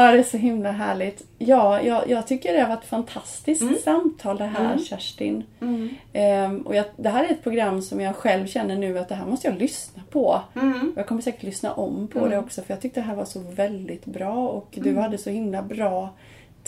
[0.02, 1.22] Ja, det är så himla härligt.
[1.38, 4.84] Ja, jag, jag tycker det har varit ett fantastiskt samtal det här Mm.
[4.84, 5.44] Kerstin.
[5.60, 5.88] Mm.
[6.12, 9.14] Ehm, och jag, det här är ett program som jag själv känner nu att det
[9.14, 10.40] här måste jag lyssna på.
[10.54, 10.92] Mm.
[10.96, 12.30] Jag kommer säkert lyssna om på Mm.
[12.30, 15.30] det också för jag tyckte det här var så väldigt bra och du hade så
[15.30, 16.10] himla bra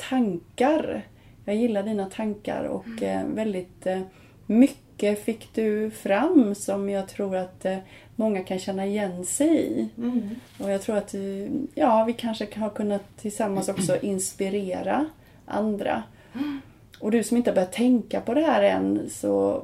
[0.08, 1.02] tankar.
[1.44, 4.00] Jag gillar dina tankar och eh, väldigt eh,
[4.46, 7.76] mycket fick du fram som jag tror att eh,
[8.18, 9.88] många kan känna igen sig i.
[9.98, 10.20] Mm.
[10.60, 11.20] Och jag tror att eh,
[11.74, 15.06] ja, vi kanske har kunnat tillsammans också inspirera
[15.46, 16.02] andra.
[17.00, 19.62] Och du som inte har börjat tänka på det här än så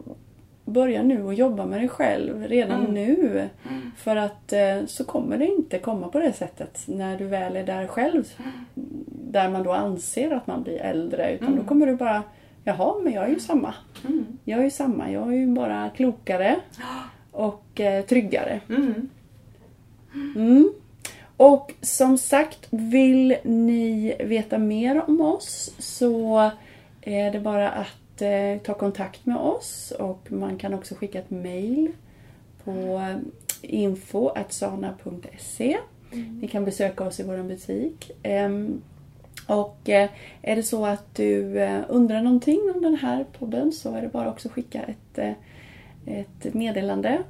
[0.64, 2.94] börja nu och jobba med dig själv redan Mm.
[2.94, 3.48] nu.
[3.96, 7.64] För att eh, så kommer det inte komma på det sättet när du väl är
[7.64, 8.24] där själv.
[9.06, 11.32] Där man då anser att man blir äldre.
[11.34, 11.66] Utan då Mm.
[11.66, 12.22] kommer du bara,
[12.64, 13.74] jaha men jag är ju samma.
[14.08, 14.26] Mm.
[14.44, 16.56] Jag är ju samma, jag är ju bara klokare
[17.34, 18.60] och eh, tryggare.
[18.68, 19.08] Mm.
[20.36, 20.72] Mm.
[21.36, 26.50] Och som sagt, vill ni veta mer om oss så
[27.00, 31.30] är det bara att eh, ta kontakt med oss och man kan också skicka ett
[31.30, 31.92] mail
[32.64, 33.00] på
[33.62, 34.96] info.sana.se
[36.40, 38.10] Ni kan besöka oss i vår butik.
[38.22, 38.82] Ehm,
[39.46, 40.10] och eh,
[40.42, 44.08] är det så att du eh, undrar någonting om den här podden så är det
[44.08, 45.32] bara också skicka ett, eh,
[46.06, 47.22] ett meddelande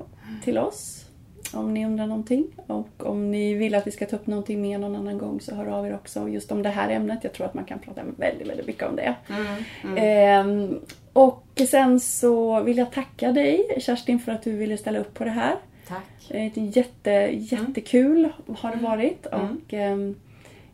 [0.45, 1.05] till oss
[1.53, 2.47] om ni undrar någonting.
[2.67, 5.55] Och om ni vill att vi ska ta upp någonting mer någon annan gång så
[5.55, 7.19] hör av er också just om det här ämnet.
[7.25, 9.15] Jag tror att man kan prata väldigt, väldigt mycket om det.
[9.29, 9.47] Mm.
[9.85, 9.99] Mm.
[9.99, 10.81] Ehm,
[11.13, 15.25] och sen så vill jag tacka dig Kerstin för att du ville ställa upp på
[15.25, 15.57] det här.
[15.89, 16.31] Tack.
[16.31, 19.47] Ett jätte, jättekul har det varit Mm.
[19.67, 20.15] och ehm,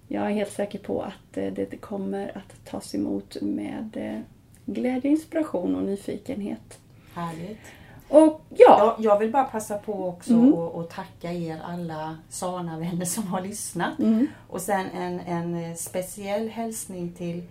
[0.09, 4.21] jag är helt säker på att eh, det kommer att tas emot med eh,
[4.67, 6.79] glädje, inspiration och nyfikenhet.
[7.15, 7.61] Härligt.
[8.11, 10.55] Och ja, Jag, jag vill bara passa på också Mm.
[10.55, 13.99] och, och tacka er alla Sana-vänner som har lyssnat.
[13.99, 17.43] mm, Och sen en, en speciell hälsning till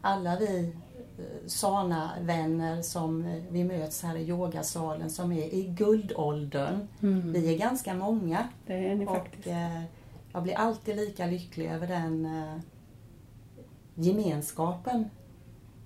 [0.00, 0.72] alla vi
[1.18, 6.88] eh, Sana-vänner som eh, vi möts här i yogasalen som är i guldåldern.
[7.02, 9.46] mm, Vi är ganska många det är ni och faktiskt.
[9.46, 9.82] eh,
[10.32, 12.58] jag blir alltid lika lycklig över den eh,
[13.94, 15.10] gemenskapen.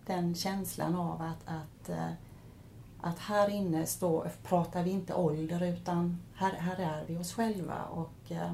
[0.06, 2.10] Den känslan av att, att, eh,
[3.04, 7.74] att här inne stå, pratar vi inte ålder utan här, här är vi oss själva
[7.90, 8.52] och eh,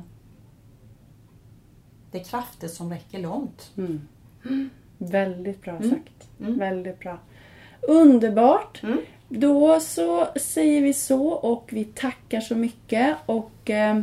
[2.11, 3.72] det är krafter som räcker långt.
[3.76, 4.01] Mm.
[4.98, 5.90] Väldigt bra Mm.
[5.90, 6.28] sagt.
[6.36, 7.18] Väldigt bra.
[7.80, 8.82] Underbart!
[9.28, 14.01] Då så säger vi så och vi tackar så mycket och eh,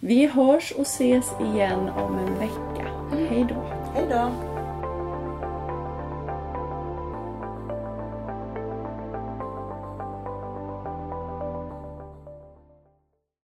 [0.00, 3.10] vi hörs och ses igen om en vecka.
[3.12, 3.62] Hej då!
[3.94, 4.47] Hej då!